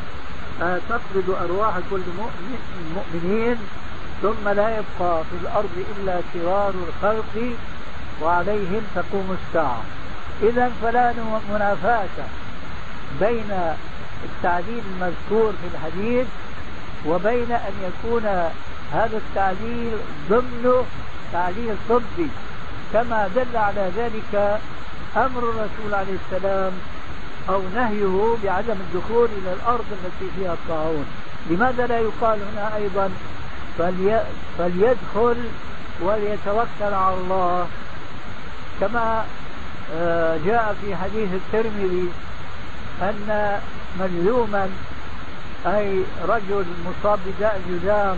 تطرد 0.61 1.37
أرواح 1.45 1.75
كل 1.91 2.03
مؤمن 2.19 2.59
المؤمنين 2.87 3.57
ثم 4.23 4.49
لا 4.49 4.69
يبقى 4.69 5.23
في 5.31 5.37
الأرض 5.43 5.85
إلا 5.97 6.21
شرار 6.35 6.75
الخلق 6.89 7.57
وعليهم 8.23 8.83
تقوم 8.95 9.37
الساعة. 9.41 9.83
إذا 10.43 10.73
فلا 10.83 11.13
منافاة 11.53 12.27
بين 13.21 13.75
التعديل 14.25 14.83
المذكور 14.95 15.53
في 15.53 15.67
الحديث 15.75 16.27
وبين 17.07 17.53
أن 17.53 17.73
يكون 17.89 18.25
هذا 18.93 19.17
التعديل 19.17 19.93
ضمن 20.31 20.87
تعديل 21.33 21.77
طبي. 21.89 22.29
كما 22.93 23.29
دل 23.35 23.57
على 23.57 23.91
ذلك 23.97 24.61
أمر 25.17 25.39
الرسول 25.39 25.95
عليه 25.95 26.17
السلام 26.27 26.73
أو 27.49 27.63
نهيه 27.75 28.37
بعدم 28.45 28.77
الدخول 28.81 29.29
إلى 29.43 29.53
الأرض 29.53 29.85
التي 29.93 30.33
فيها 30.37 30.53
الطاعون. 30.53 31.07
لماذا 31.51 31.87
لا 31.87 31.99
يقال 31.99 32.39
هنا 32.53 32.77
أيضا 32.77 33.11
فلي 33.79 34.25
فليدخل 34.59 35.37
وليتوكل 36.01 36.95
على 36.95 37.15
الله؟ 37.15 37.67
كما 38.81 39.25
آه، 39.95 40.39
جاء 40.47 40.77
في 40.83 40.97
حديث 40.97 41.29
الترمذي 41.33 42.09
أن 43.03 43.61
مجذوما 44.01 44.71
أي 45.67 46.01
رجل 46.29 46.65
مصاب 46.87 47.19
بداء 47.27 47.61
الجذام 47.67 48.17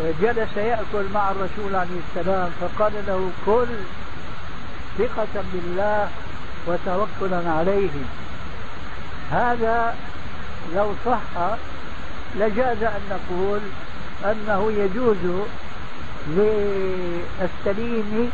آه، 0.00 0.12
جلس 0.22 0.56
يأكل 0.56 1.04
مع 1.14 1.30
الرسول 1.30 1.76
عليه 1.76 2.00
السلام 2.08 2.50
فقال 2.60 2.92
له 3.06 3.30
كل 3.46 3.68
ثقة 4.98 5.44
بالله 5.52 6.08
وتوكلا 6.66 7.50
عليه. 7.50 7.90
هذا 9.30 9.94
لو 10.76 10.92
صح 11.06 11.56
لجاز 12.36 12.82
أن 12.82 13.00
نقول 13.10 13.60
أنه 14.24 14.72
يجوز 14.72 15.16
للسليم 16.28 18.32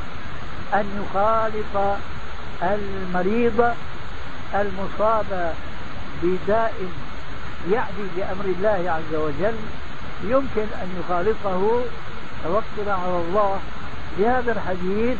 أن 0.74 0.86
يخالط 1.02 1.96
المريض 2.62 3.74
المصاب 4.54 5.54
بداء 6.22 6.74
يعدي 7.70 8.06
بأمر 8.16 8.44
الله 8.44 8.90
عز 8.90 9.14
وجل. 9.14 9.54
يمكن 10.24 10.66
أن 10.82 10.88
يخالطه. 11.00 11.82
توكلا 12.44 12.94
على 12.94 13.16
الله. 13.16 13.58
بهذا 14.18 14.52
الحديث 14.52 15.18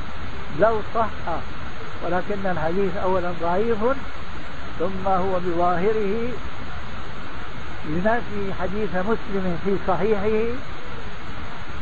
لو 0.61 0.81
صح 0.95 1.09
ولكن 2.05 2.47
الحديث 2.47 2.97
أولا 2.97 3.33
ضعيف 3.43 3.79
ثم 4.79 5.07
هو 5.07 5.41
بظاهره 5.47 6.29
ينافي 7.89 8.55
حديث 8.61 8.91
مسلم 8.97 9.59
في 9.65 9.77
صحيحه 9.89 10.55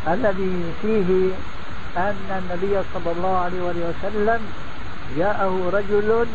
الذي 0.09 0.73
فيه 0.83 1.31
أن 1.97 2.43
النبي 2.43 2.83
صلى 2.95 3.13
الله 3.17 3.37
عليه 3.37 3.61
وسلم 3.61 4.41
جاءه 5.17 5.71
رجل 5.73 6.27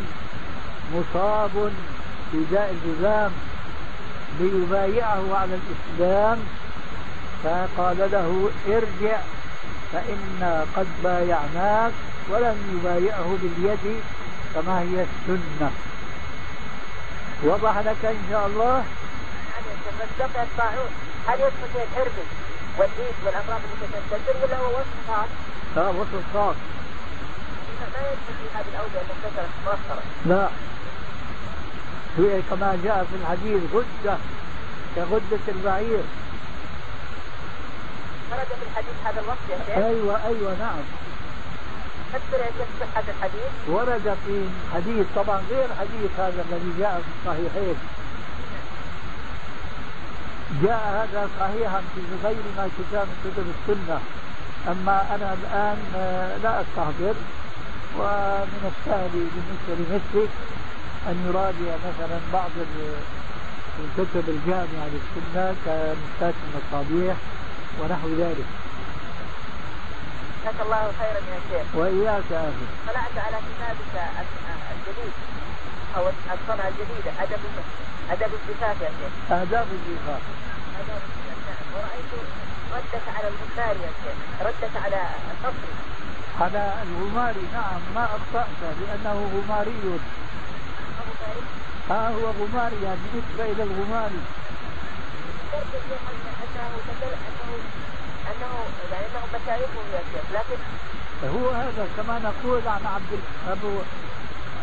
مصاب 0.96 1.72
بداء 2.34 2.76
الجذام 2.76 3.32
ليبايعه 4.40 5.24
على 5.36 5.58
الإسلام 5.60 6.38
فقال 7.44 7.98
له 8.12 8.50
ارجع 8.68 9.18
فإنا 9.94 10.66
قد 10.76 10.88
بايعناك 11.04 11.92
ولم 12.30 12.58
يبايعه 12.74 13.38
باليد 13.42 14.02
كما 14.56 14.80
هي 14.80 15.06
السنة. 15.06 15.72
وضح 17.44 17.78
لك 17.78 18.06
إن 18.06 18.24
شاء 18.32 18.48
الله. 18.48 18.84
الطاعون 20.20 20.92
هل 21.28 21.40
يدخل 21.40 21.68
فيه 21.74 21.84
الحربي 21.84 22.26
والإيد 22.78 23.16
والأمراض 23.26 23.62
التي 23.82 24.00
تنتشر 24.12 24.46
ولا 24.46 24.58
هو 24.58 24.70
وصف 24.70 25.08
خاص؟ 25.08 25.30
لا 25.76 25.88
وصف 25.88 26.24
خاص 26.34 26.56
ما 27.94 28.00
يدخل 28.00 28.34
في 28.40 28.58
هذه 28.58 28.66
الأوجه 28.74 29.02
المنتشرة 29.02 29.50
المؤخرة 29.60 30.02
لا. 30.26 30.50
هي 32.18 32.42
كما 32.50 32.80
جاء 32.84 33.06
في 33.10 33.16
الحديث 33.22 33.62
غدة 33.74 34.18
كغدة 34.96 35.46
البعير. 35.48 36.04
ورد 38.32 38.48
في 38.60 38.66
الحديث 38.70 38.96
هذا 39.06 39.20
الوصف 39.22 39.50
يا 39.50 39.58
شيخ؟ 39.66 39.78
أيوه 39.78 40.26
أيوه 40.28 40.52
نعم. 40.60 40.84
فسر 42.14 42.40
يا 42.40 42.52
شيخ 42.58 42.68
صحة 42.82 43.04
الحديث؟ 43.18 43.52
ورد 43.68 44.18
في 44.26 44.46
حديث 44.74 45.06
طبعا 45.16 45.42
غير 45.50 45.68
حديث 45.80 46.12
هذا 46.18 46.46
الذي 46.50 46.72
جاء 46.80 47.02
في 47.04 47.10
الصحيحين. 47.20 47.76
جاء 50.64 50.82
هذا 51.00 51.30
صحيحا 51.40 51.82
في 51.96 52.02
غير 52.24 52.44
ما 52.58 52.70
كتاب 52.78 53.08
كتب 53.24 53.46
السنة 53.56 54.00
أما 54.68 55.16
أنا 55.16 55.34
الآن 55.34 55.78
آه، 55.96 56.38
لا 56.38 56.62
أستحضر 56.62 57.16
ومن 58.00 58.72
السهل 58.74 59.10
بالنسبة 59.14 59.74
لمثلك 59.80 60.30
أن 61.08 61.26
يراجع 61.30 61.76
مثلا 61.88 62.20
بعض 62.34 62.52
الكتب 63.80 64.30
الجامعة 64.30 64.88
للسنة 64.94 65.56
كمثلات 65.66 66.34
المصابيح. 66.46 67.16
ونحو 67.80 68.08
ذلك. 68.24 68.50
جزاك 70.42 70.60
الله 70.66 70.84
خيرا 71.00 71.22
يا 71.32 71.40
شيخ. 71.50 71.66
وإياك 71.76 72.28
يا 72.32 72.42
أخي. 72.50 72.68
طلعت 72.88 73.16
على 73.26 73.38
كتابك 73.48 73.94
الجديد 74.74 75.14
أو 75.98 76.04
الصنعة 76.10 76.68
الجديدة 76.68 77.12
أدب 77.24 77.44
أدب 78.12 78.32
الزفاف 78.40 78.78
يا 78.82 78.92
شيخ. 79.00 79.14
آداب 79.32 79.68
الزفاف 79.78 80.22
آداب 80.80 81.02
الزفاف 81.10 81.48
نعم 81.48 81.66
ورأيت 81.74 82.12
ردك 82.76 83.06
على 83.16 83.28
الغماري 83.28 83.80
يا 83.88 83.92
شيخ. 84.04 84.18
ردك 84.48 84.76
على 84.84 85.02
النصري 85.32 85.74
على 86.42 86.74
الغماري. 86.84 87.46
نعم 87.54 87.82
ما 87.96 88.04
أخطأت 88.06 88.62
لأنه 88.82 89.18
غماري. 89.34 90.00
ها 91.90 92.10
هو 92.10 92.26
غماري 92.40 92.78
يعني 92.84 93.00
بالنسبة 93.14 93.44
إلى 93.52 93.64
الغماري. 93.64 94.22
هو 101.24 101.50
هذا 101.50 101.88
كما 101.98 102.20
نقول 102.20 102.62
عن 102.68 102.86
عبد 102.86 103.20
ابو 103.50 103.80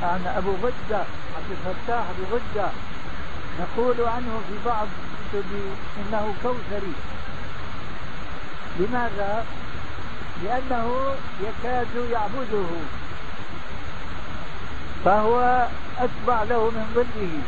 عن 0.03 0.26
أبو 0.37 0.51
غدة 0.51 1.05
عبد 1.37 1.51
الفتاح 1.51 2.05
أبو 2.11 2.37
غدة. 2.37 2.68
نقول 3.61 4.09
عنه 4.09 4.41
في 4.49 4.55
بعض 4.66 4.87
الكتب 5.35 5.76
إنه 5.99 6.35
كوثري. 6.43 6.95
لماذا؟ 8.78 9.47
لأنه 10.45 11.14
يكاد 11.43 12.11
يعبده. 12.12 12.66
فهو 15.05 15.66
أتبع 15.99 16.43
له 16.43 16.70
من 16.70 16.93
ظله 16.95 17.39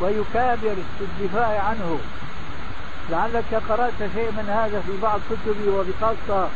ويكابر 0.00 0.76
في 0.98 1.04
الدفاع 1.04 1.62
عنه. 1.62 1.98
لعلك 3.10 3.54
قرأت 3.68 3.98
شيء 3.98 4.30
من 4.30 4.48
هذا 4.48 4.80
في 4.86 4.92
بعض 5.02 5.20
كتبي 5.30 5.68
وبخاصة 5.68 6.48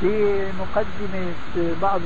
في 0.00 0.44
مقدمة 0.60 1.32
بعض 1.82 2.00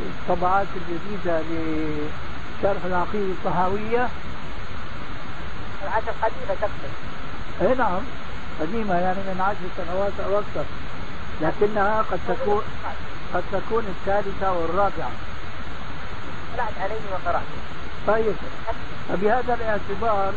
الطبعات 0.00 0.66
الجديدة 0.76 1.40
لشرح 1.40 2.84
العقيدة 2.84 3.32
الطحاوية 3.32 4.08
العهد 5.82 6.02
القديمة 6.08 6.54
تقصد. 6.60 6.92
اي 7.62 7.74
نعم 7.74 8.00
قديمة 8.60 8.94
يعني 8.94 9.18
من 9.18 9.40
عشر 9.40 9.66
سنوات 9.76 10.12
أو 10.26 10.38
أكثر 10.38 10.64
لكنها 11.40 12.02
قد 12.02 12.20
تكون 12.28 12.62
قد 13.34 13.42
تكون 13.52 13.84
الثالثة 13.84 14.52
والرابعة. 14.52 15.10
طلعت 16.56 16.72
عليه 16.80 17.00
وقرأت. 17.12 17.42
طيب 18.06 18.34
فبهذا 19.08 19.54
الاعتبار 19.54 20.32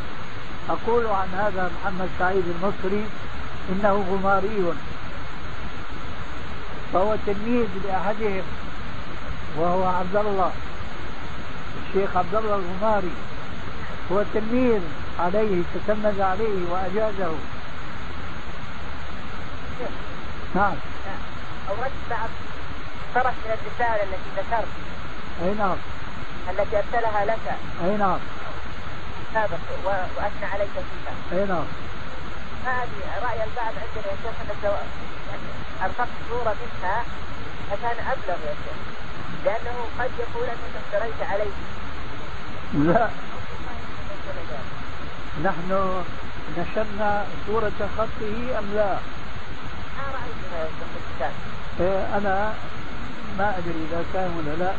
أقول 0.70 1.08
عن 1.08 1.28
هذا 1.38 1.72
محمد 1.76 2.10
سعيد 2.20 2.44
المصري 2.48 3.06
إنه 3.70 4.06
غماري. 4.12 4.74
فهو 6.94 7.16
تلميذ 7.26 7.68
لأحدهم 7.84 8.44
وهو 9.58 9.88
عبد 9.88 10.16
الله 10.16 10.52
الشيخ 11.88 12.18
عبد 12.18 12.36
الله 12.36 12.56
الغماري. 12.56 13.12
هو 14.12 14.24
تلميذ 14.34 14.82
عليه 15.20 15.62
تتلمذ 15.74 16.22
عليه 16.22 16.72
وأجازه. 16.72 17.36
نعم. 20.56 20.76
أوردت 21.70 21.92
بعض 22.10 22.30
طرف 23.16 23.34
من 23.46 23.58
الرسالة 23.58 24.04
التي 24.04 24.30
ذكرت. 24.38 24.68
أي 25.44 25.54
نعم. 25.54 25.78
التي 26.50 26.78
أرسلها 26.78 27.26
لك. 27.26 27.58
أي 27.86 27.98
نعم. 27.98 28.20
سابق 29.34 29.60
وأثنى 29.86 30.46
عليك 30.54 30.70
فيها. 30.74 31.40
أي 31.40 31.46
نعم. 31.46 31.66
ما 32.66 32.84
أدري 32.84 33.04
رأي 33.24 33.44
البعض 33.44 33.74
عندنا 33.84 34.12
يا 34.12 34.18
شيخ 34.24 34.36
أنك 34.42 34.64
لو 34.64 34.72
يعني 35.30 35.50
أرفقت 35.84 36.08
صورة 36.30 36.56
منها 36.62 37.04
فكان 37.72 37.98
أبلغ 38.12 38.40
يا 38.48 38.56
شيخ. 38.64 38.80
لأنه 39.46 39.76
قد 40.00 40.12
يقول 40.20 40.48
أنك 40.48 40.74
افتريت 40.86 41.30
عليه. 41.30 41.54
لا. 42.74 43.10
نحن 45.46 46.04
نشرنا 46.58 47.26
صورة 47.48 47.90
خطه 47.98 48.60
أم 48.60 48.66
لا؟ 48.76 48.98
ما 49.98 50.04
رأيتها 50.14 50.60
يا 50.60 50.70
شيخ 51.20 51.32
إيه، 51.80 52.18
أنا 52.18 52.54
ما 53.38 53.58
أدري 53.58 53.88
إذا 53.90 54.06
كان 54.14 54.38
ولا 54.38 54.56
لا. 54.64 54.74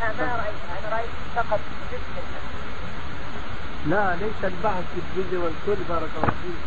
لا 0.00 0.12
ما 0.18 0.36
رأيتها. 0.36 0.88
أنا 0.88 0.96
رأيت 0.96 1.08
فقط 1.36 1.60
جزء 1.92 2.00
منها. 2.16 2.57
لا 3.86 4.16
ليس 4.16 4.44
البحث 4.44 4.84
في 4.94 5.00
الجزء 5.20 5.36
والكل 5.36 5.82
بارك 5.88 6.10
الله 6.16 6.34
فيك. 6.42 6.62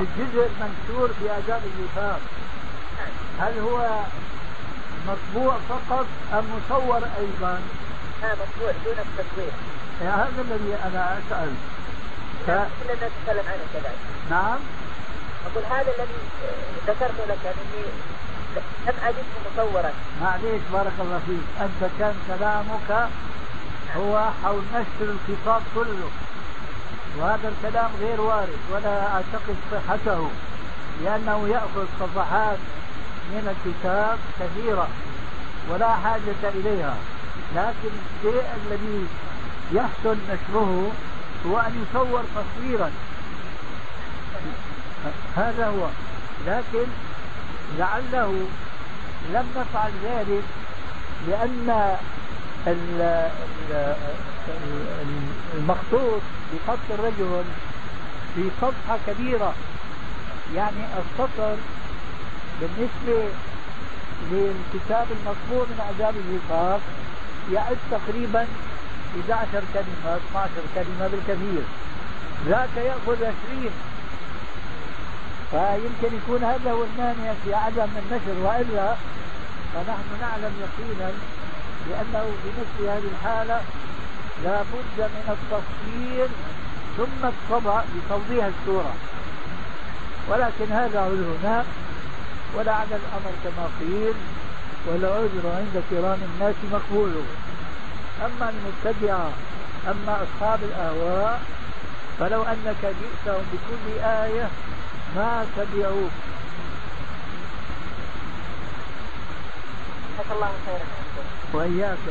الجزء 0.00 0.50
المنشور 0.50 1.08
في 1.18 1.30
آداب 1.30 1.62
الوفاق. 1.78 2.20
هل 3.40 3.58
هو 3.58 4.00
مطبوع 5.08 5.56
فقط 5.68 6.06
أم 6.32 6.44
مصور 6.56 7.02
أيضا؟ 7.18 7.60
لا 8.22 8.28
مطبوع 8.32 8.72
دون 8.84 8.94
التصوير 8.98 9.52
هذا 10.00 10.44
الذي 10.48 10.74
أنا 10.84 11.18
أسأل. 11.18 11.54
ف... 12.46 12.50
كنا 12.50 12.94
نتكلم 12.94 13.44
عنه 13.48 13.64
كذلك. 13.72 13.98
نعم. 14.30 14.58
أقول 15.46 15.64
هذا 15.64 15.92
الذي 15.98 16.18
ذكرت 16.86 17.28
لك 17.28 17.38
أني 17.46 17.84
لم 18.86 18.94
أجده 19.04 19.22
مصورا. 19.46 19.92
معليش 20.22 20.62
بارك 20.72 20.92
الله 21.00 21.20
فيك. 21.26 21.44
أنت 21.60 21.90
كان 21.98 22.14
كلامك 22.28 23.08
هو 23.96 24.30
حول 24.44 24.62
نشر 24.74 25.14
الخطاب 25.14 25.62
كله. 25.74 26.10
وهذا 27.18 27.48
الكلام 27.48 27.90
غير 28.00 28.20
وارد 28.20 28.58
ولا 28.72 29.06
أعتقد 29.06 29.56
صحته 29.72 30.30
لأنه 31.04 31.48
يأخذ 31.48 31.86
صفحات 32.00 32.58
من 33.30 33.56
الكتاب 33.56 34.18
كثيرة 34.40 34.88
ولا 35.70 35.94
حاجة 35.94 36.48
إليها. 36.54 36.96
لكن 37.56 37.90
الشيء 38.04 38.44
الذي 38.66 39.06
يحسن 39.72 40.16
نشره 40.30 40.92
هو 41.46 41.58
أن 41.58 41.84
يصور 41.90 42.22
تصويرا. 42.34 42.90
هذا 45.36 45.66
هو. 45.66 45.86
لكن 46.46 46.86
لعله 47.78 48.46
لم 49.32 49.46
نفعل 49.56 49.92
ذلك 50.04 50.44
لأن 51.28 51.96
المخطوط 55.58 56.22
بخط 56.52 56.78
الرجل 56.90 57.44
في 58.34 58.50
صفحة 58.60 58.98
كبيرة. 59.06 59.54
يعني 60.54 60.84
السطر 60.98 61.56
بالنسبة 62.60 63.28
للكتاب 64.32 65.06
المطبوع 65.10 65.64
من 65.64 65.80
آداب 65.90 66.14
الوفاق 66.16 66.80
يعد 67.52 67.76
تقريبا 67.90 68.46
11 69.30 69.62
كلمة 69.74 70.16
12 70.30 70.50
كلمة 70.74 71.08
بالكثير. 71.08 71.62
ذاك 72.46 72.76
يأخذ 72.76 73.24
20 73.24 73.70
فيمكن 75.50 76.16
يكون 76.16 76.44
هذا 76.44 76.72
هو 76.72 76.84
المانع 76.84 77.32
في 77.44 77.54
عدم 77.54 77.88
النشر 77.96 78.38
وإلا 78.42 78.94
فنحن 79.74 80.08
نعلم 80.20 80.52
يقينا 80.60 81.12
بانه 81.88 82.24
في 82.42 82.48
مثل 82.60 82.90
هذه 82.90 83.08
الحالة 83.14 83.60
لا 84.44 84.62
بد 84.62 84.98
من 84.98 85.36
التصوير 85.36 86.28
ثم 86.96 87.26
الطبع 87.26 87.82
لتوضيح 87.94 88.44
الصورة. 88.44 88.94
ولكن 90.28 90.72
هذا 90.72 91.00
عذرنا 91.00 91.64
ولعل 92.54 92.86
الأمر 92.90 93.32
كما 93.44 93.68
قيل 93.80 94.14
والعذر 94.86 95.44
عند 95.56 95.82
كرام 95.90 96.18
الناس 96.22 96.54
مقبول 96.72 97.12
أما 98.24 98.52
المبتدعه 98.52 99.30
أما 99.88 100.22
أصحاب 100.22 100.58
الاهواء 100.62 101.40
فلو 102.20 102.42
أنك 102.42 102.82
جئتهم 102.82 103.44
بكل 103.52 103.98
آية 104.04 104.48
ما 105.16 105.46
تبعوك. 105.56 106.10
جزاك 110.14 110.32
الله 110.36 110.52
خيرا. 110.66 110.86
وإياك. 111.52 112.06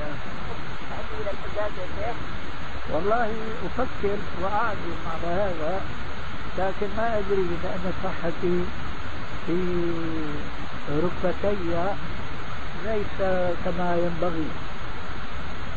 إلى 1.20 1.32
الحجاج 1.32 1.72
يا 1.80 1.88
شيخ. 1.96 2.16
والله 2.92 3.32
أفكر 3.66 4.18
وأعزم 4.42 4.98
على 5.12 5.28
هذا 5.28 5.82
لكن 6.58 6.88
ما 6.98 7.18
أدري 7.18 7.48
لأن 7.64 7.94
صحتي 8.04 8.66
في 9.46 9.58
ركبتي 11.04 11.56
ليس 12.86 13.18
كما 13.66 13.96
ينبغي. 13.96 14.50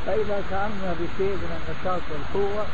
فإذا 0.07 0.43
كعمنا 0.51 0.95
بشيء 1.01 1.35
من 1.43 1.51
النشاط 1.59 2.03
والقوة 2.11 2.65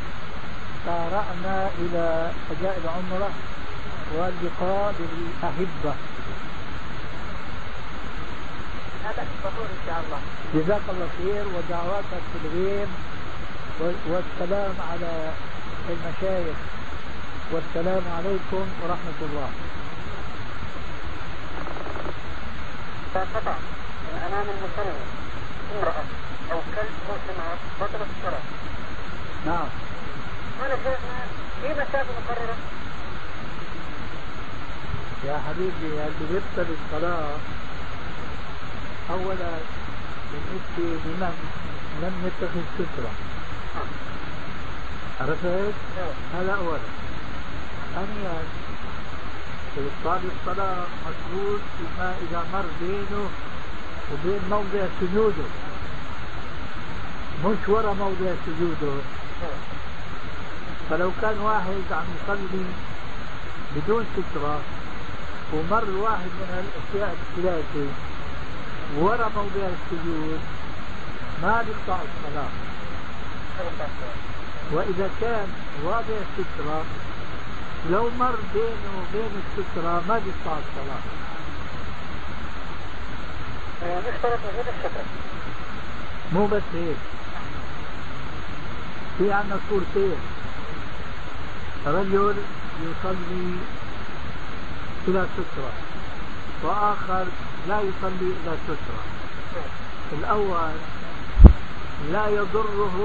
سارعنا 0.87 1.71
إلى 1.79 2.31
أداء 2.51 2.81
العمرة 2.85 3.31
واللقاء 4.17 4.95
بالأحبة. 4.99 5.95
هذا 9.05 9.23
الظهور 9.23 9.67
إن 9.77 9.83
شاء 9.87 9.99
الله. 10.05 10.21
جزاك 10.55 10.83
الله 10.89 11.09
خير 11.19 11.45
ودعواتك 11.55 12.23
في 12.33 12.39
الغيب 12.45 12.89
والسلام 13.81 14.75
على 14.91 15.33
المشايخ. 15.91 16.57
والسلام 17.53 18.03
عليكم 18.17 18.65
ورحمة 18.83 19.21
الله. 19.23 19.51
قطع 23.15 23.55
من 24.05 24.23
أمام 24.29 24.47
المصلي 24.55 24.97
امرأة 25.77 26.05
أو 26.53 26.59
كلب 26.77 26.95
مسلمات 27.09 27.59
بطل 27.81 28.01
الصلاة 28.11 28.45
نعم. 29.47 29.69
هذا 30.63 30.77
شيخنا 30.77 31.19
في 31.63 31.69
مسافة 31.73 32.13
مقررة؟ 32.21 32.57
يا 35.25 35.41
حبيبي 35.49 35.87
اللي 35.87 36.11
بيبطل 36.31 36.73
الصلاة 36.73 37.37
أولا 39.11 39.53
بالنسبة 40.33 41.01
لمن 41.05 41.35
لم 42.03 42.15
يتخذ 42.27 42.65
سترة. 42.75 43.13
عرفت؟ 45.21 45.75
هذا 46.35 46.55
أولا. 46.55 46.89
ثانيا 47.95 48.35
إبطال 49.79 50.21
الصلاة 50.31 50.87
مشروط 51.03 51.61
فيما 51.79 52.15
إذا 52.23 52.45
مر 52.53 52.65
بينه 52.81 53.29
وبين 54.13 54.41
موضع 54.51 54.87
سجوده. 55.01 55.49
مش 57.45 57.69
ورا 57.69 57.93
موضع 57.93 58.33
سجوده. 58.47 58.95
فلو 60.91 61.11
كان 61.23 61.39
واحد 61.39 61.83
عم 61.91 62.05
يصلي 62.17 62.65
بدون 63.77 64.07
سترة 64.17 64.61
ومر 65.53 65.85
واحد 66.03 66.31
من 66.41 66.65
الاشياء 66.65 67.17
الثلاثة 67.23 67.87
ورا 68.97 69.29
موضع 69.37 69.67
السجود 69.67 70.41
ما 71.43 71.63
بيقطع 71.63 71.99
الصلاة. 72.03 72.51
وإذا 74.73 75.11
كان 75.21 75.49
واضع 75.85 76.17
السترة 76.39 76.85
لو 77.91 78.11
مر 78.19 78.37
بينه 78.55 78.93
وبين 78.99 79.31
السترة 79.59 80.03
ما 80.09 80.21
بيقطع 80.25 80.59
الستره 80.59 81.01
مو 86.33 86.47
بس 86.47 86.63
هيك. 86.75 86.97
في 89.19 89.33
عندنا 89.33 89.59
صورتين. 89.71 90.17
رجل 91.87 92.35
يصلي 92.83 93.55
إلى 95.09 95.27
سترة 95.35 95.73
وآخر 96.63 97.27
لا 97.69 97.81
يصلي 97.81 98.31
إلى 98.45 98.57
سترة 98.65 99.03
الأول 100.13 100.73
لا 102.13 102.29
يضره 102.29 102.97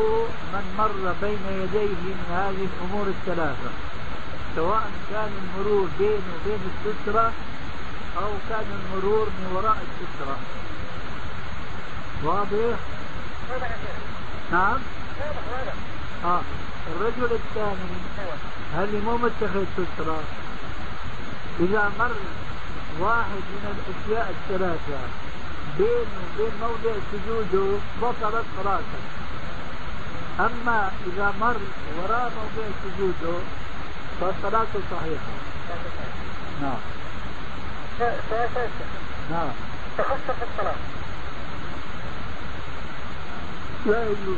من 0.53 0.75
مر 0.77 1.13
بين 1.21 1.39
يديه 1.49 1.95
من 2.03 2.25
هذه 2.31 2.67
الأمور 2.71 3.07
الثلاثة 3.07 3.69
سواء 4.55 4.91
كان 5.11 5.31
المرور 5.43 5.87
بينه 5.99 6.21
وبين 6.35 6.59
السترة 6.85 7.31
أو 8.17 8.29
كان 8.49 8.65
المرور 8.79 9.25
من 9.25 9.51
وراء 9.55 9.77
السترة 10.01 10.37
واضح؟ 12.23 12.77
نعم؟ 14.51 14.79
آه 16.25 16.41
الرجل 16.87 17.35
الثاني 17.35 17.97
هل 18.75 19.01
مو 19.05 19.17
متخذ 19.17 19.65
سترة 19.77 20.19
إذا 21.59 21.91
مر 21.99 22.11
واحد 22.99 23.43
من 23.53 23.75
الأشياء 23.75 24.33
الثلاثة. 24.35 24.99
بينه 25.77 26.17
وبين 26.33 26.51
موضع 26.61 26.95
سجوده 27.11 27.77
بطلت 28.01 28.45
صلاته 28.57 29.01
أما 30.39 30.91
إذا 31.07 31.33
مر 31.41 31.57
وراء 31.97 32.31
موضع 32.37 32.67
سجوده 32.83 33.37
فصلاته 34.21 34.79
صحيحة. 34.91 35.33
نعم. 36.61 36.81
نعم. 39.31 39.49
تخصص 39.97 40.39
الصلاة. 40.51 40.75
لا 43.85 44.03
يجوز. 44.03 44.37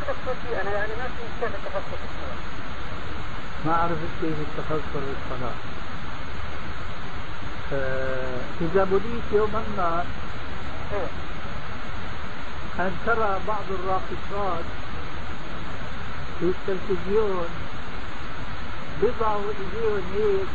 تخصصي 0.00 0.60
أنا 0.62 0.70
يعني 0.70 0.92
ما 0.98 1.04
في 1.04 1.22
كيف 1.40 1.54
التخصص 1.54 2.00
الصلاة. 2.08 2.38
ما 3.66 3.74
عرفت 3.76 4.12
كيف 4.20 4.36
التخصص 4.40 4.96
للصلاة. 4.96 5.48
آه، 5.48 5.71
إذا 8.60 8.84
بليت 8.84 9.28
يوما 9.32 9.62
ما 9.76 10.04
أن 12.78 12.92
ترى 13.06 13.38
بعض 13.48 13.64
الراقصات 13.70 14.64
في 16.40 16.44
التلفزيون 16.46 17.46
بيضعوا 19.02 19.42
إيديهم 19.60 20.02
هيك 20.14 20.46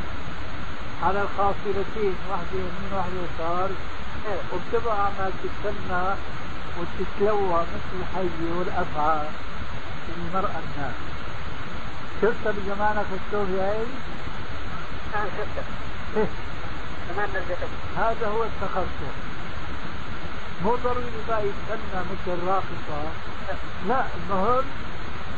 على 1.04 1.22
الخاصرتين 1.22 2.16
واحدة 2.30 2.54
يمين 2.54 2.92
واحدة 2.94 3.14
يسار 3.14 3.70
وبتبقى 4.54 5.06
عمال 5.06 5.32
تتسنى 5.44 6.04
وتتلوى 6.80 7.62
مثل 7.62 7.94
الحي 8.02 8.52
والأفعى 8.58 9.28
المرأة 10.18 10.60
الناس. 10.76 10.96
شفتها 12.22 12.52
بزمانك 12.52 13.06
السوري 13.14 13.60
هاي؟ 13.62 13.86
هذا 17.98 18.28
هو 18.28 18.44
التخصص. 18.44 19.16
مو 20.64 20.76
ضروري 20.76 21.22
بقى 21.28 21.42
يتسنى 21.48 22.00
مثل 22.12 22.28
الراقصة 22.42 23.00
لا 23.88 24.06
المهم 24.18 24.64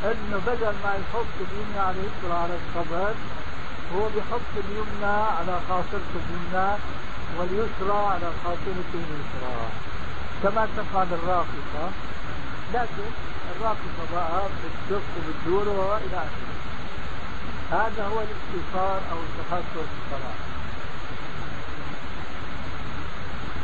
إنه 0.04 0.40
بدل 0.46 0.74
ما 0.84 0.92
يحط 1.00 1.34
اليمنى 1.40 1.78
على 1.80 1.96
اليسرى 1.96 2.38
على 2.42 2.54
الصدر 2.60 3.14
هو 3.94 4.08
بيحط 4.08 4.52
اليمنى 4.56 5.16
على 5.38 5.60
خاصرته 5.68 6.14
اليمنى 6.24 6.76
واليسرى 7.38 7.98
على 8.12 8.28
خاصرته 8.44 8.94
اليسرى. 8.94 9.68
كما 10.42 10.68
تفعل 10.76 11.06
الراقصة 11.12 11.84
لكن 12.74 13.10
الراقصة 13.56 14.02
بقى 14.14 14.42
بتدق 14.62 15.02
وبتدور 15.16 15.68
وإلى 15.68 16.16
آخره. 16.16 16.50
هذا 17.70 18.06
هو 18.06 18.20
الاختصار 18.20 19.00
أو 19.12 19.18
التخصص 19.18 19.88
في 19.90 19.98
الصلاة 20.06 20.34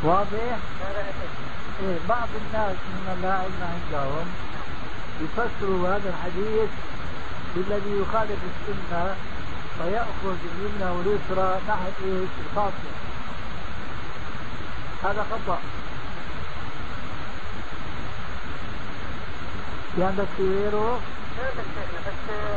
واضح؟ 0.03 0.57
إيه 1.81 1.97
بعض 2.09 2.27
الناس 2.45 2.75
ممن 2.75 3.21
لا 3.21 3.33
علم 3.33 3.61
عندهم 3.61 4.27
يفسروا 5.21 5.87
هذا 5.87 6.09
الحديث 6.09 6.69
بالذي 7.55 8.01
يخالف 8.01 8.39
السنة 8.49 9.15
فيأخذ 9.77 10.37
اليمنى 10.45 10.91
واليسرى 10.91 11.59
ناحية 11.67 11.99
إيش؟ 12.05 12.29
الخاصة 12.45 12.91
هذا 15.03 15.25
خطأ 15.31 15.59
في 19.95 20.03
عندك 20.03 20.27
في 20.37 20.43
غيره؟ 20.43 21.01
لا 21.37 21.49
بس 21.49 21.65
بس 22.07 22.13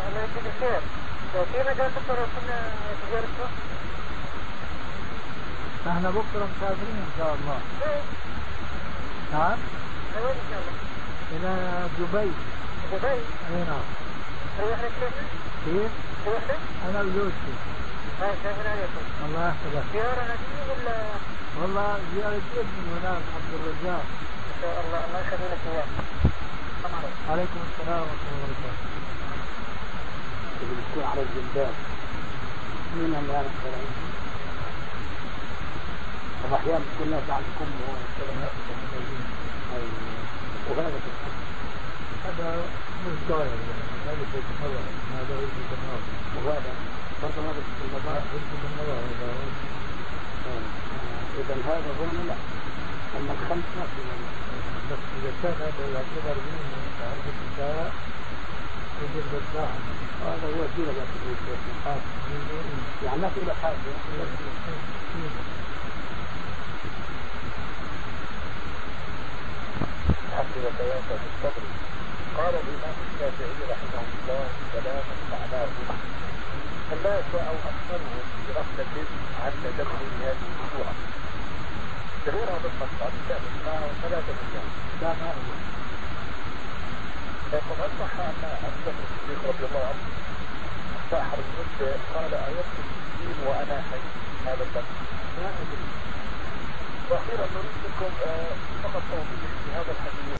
الله 0.09 0.23
يجزيك 0.23 0.53
خير 0.61 0.81
في 1.53 1.59
مجال 1.61 1.91
كنا 2.07 2.73
تجارته 3.03 3.51
نحن 5.87 6.03
بكرة 6.11 6.49
مسافرين 6.57 6.97
إن 7.07 7.13
شاء 7.19 7.35
الله 7.35 7.59
نعم 9.33 9.59
ان 10.17 10.43
شاء 10.51 10.61
الله؟ 10.61 10.77
إلى 11.33 11.53
دبي 11.99 12.31
دبي؟ 12.93 13.09
أي 13.09 13.65
نعم 13.71 13.87
كيف؟ 15.65 15.91
أنا 16.89 17.01
وزوجتي 17.01 17.53
سافر 18.21 18.69
عليكم 18.69 19.05
الله 19.27 19.49
يحفظك 19.49 19.85
زيارة 19.93 20.37
ولا؟ 20.69 20.97
والله 21.61 21.99
زيارة 22.15 22.41
ابني 22.57 22.83
هناك 23.01 23.23
عبد 23.37 23.51
الرزاق 23.55 24.03
ان 24.51 24.57
شاء 24.63 24.85
الله 24.87 25.01
الله 25.07 25.21
يخلي 25.21 25.47
لك 25.53 25.63
اياه 25.73 25.85
السلام 26.77 27.03
عليكم 27.31 27.61
السلام 27.71 28.01
ورحمة 28.01 28.29
الله 28.31 28.43
وبركاته 28.43 28.91
بتكون 30.71 31.05
على 31.11 31.21
الجلباب 31.23 31.75
من 32.95 33.05
اللي 33.05 33.19
انا 36.45 36.53
واحيانا 36.53 36.85
تكون 36.95 37.11
ناس 37.11 37.31
عندكم 37.31 37.69
وهذا 40.71 41.01
هذا 42.25 42.49
مش 43.07 43.19
ضايع 43.29 43.55
هذا 44.07 44.25
في 44.33 44.39
التمرد 44.39 44.87
هذا 45.17 45.35
في 45.55 45.61
التمرد 45.65 46.05
وهذا 46.37 46.73
برضه 47.23 47.41
هذا 47.49 47.63
في 47.79 47.83
المضاء 47.87 48.21
في 48.31 48.37
التمرد 48.37 49.05
اذا 51.41 51.55
هذا 51.69 51.91
هون 51.99 52.27
لا 52.29 52.37
اما 53.17 53.33
الخمس 53.33 53.69
ما 53.77 53.85
في 53.93 54.01
بس 54.91 55.03
اذا 55.19 55.33
كان 55.43 55.55
هذا 55.61 55.85
يعتبر 55.95 56.37
من 56.47 56.59
تعرف 56.99 57.25
النساء 57.35 57.93
يجب 59.03 59.25
الدفاع 59.33 59.71
هذا 60.27 60.47
هو 60.47 60.63
الدين 60.63 60.85
الذي 60.85 61.21
يعني 63.05 63.21
ما 63.21 63.29
في 63.29 63.41
حاجة. 63.63 63.77
بيان 70.49 71.03
في 71.09 71.15
الصبر 71.31 71.65
قال 72.39 72.55
الإمام 72.55 72.97
الشافعي 73.07 73.63
رحمه 73.71 74.05
الله 74.17 74.45
كلاما 74.73 75.15
معناه. 75.33 75.69
الناس 76.93 77.25
أو 77.35 77.57
أكثرهم 77.71 78.25
بغفلة 78.49 79.05
عن 79.45 79.53
تدبر 79.65 80.03
هذه 80.21 80.49
السورة 80.65 80.95
غيرها 82.27 82.59
بالخطأ 82.63 83.07
بسبب 83.15 83.53
ثلاثة 84.03 84.35
أيام. 84.45 84.69
لا 85.03 85.09
ما 85.09 85.31
هو. 85.37 85.53
فقد 87.53 87.91
صح 88.01 88.21
أن 88.21 88.45
أبو 88.45 88.81
بكر 88.87 89.03
الصديق 89.07 89.49
رضي 89.49 89.65
الله 89.69 89.85
عنه 89.87 90.05
ساحر 91.11 91.39
المدة 91.39 91.97
قال 92.15 92.35
أيكتب 92.35 92.87
الدين 92.97 93.47
وأنا 93.47 93.83
حي. 93.91 94.01
هذا 94.47 94.63
اللفظ 94.65 94.85
لا 95.39 95.49
أدري. 95.49 96.20
وأخيرا 97.11 97.47
نريد 97.55 97.77
منكم 97.85 98.11
فقط 98.83 99.03
توضيح 99.11 99.51
في 99.65 99.71
هذا 99.73 99.93
الحديث. 99.93 100.37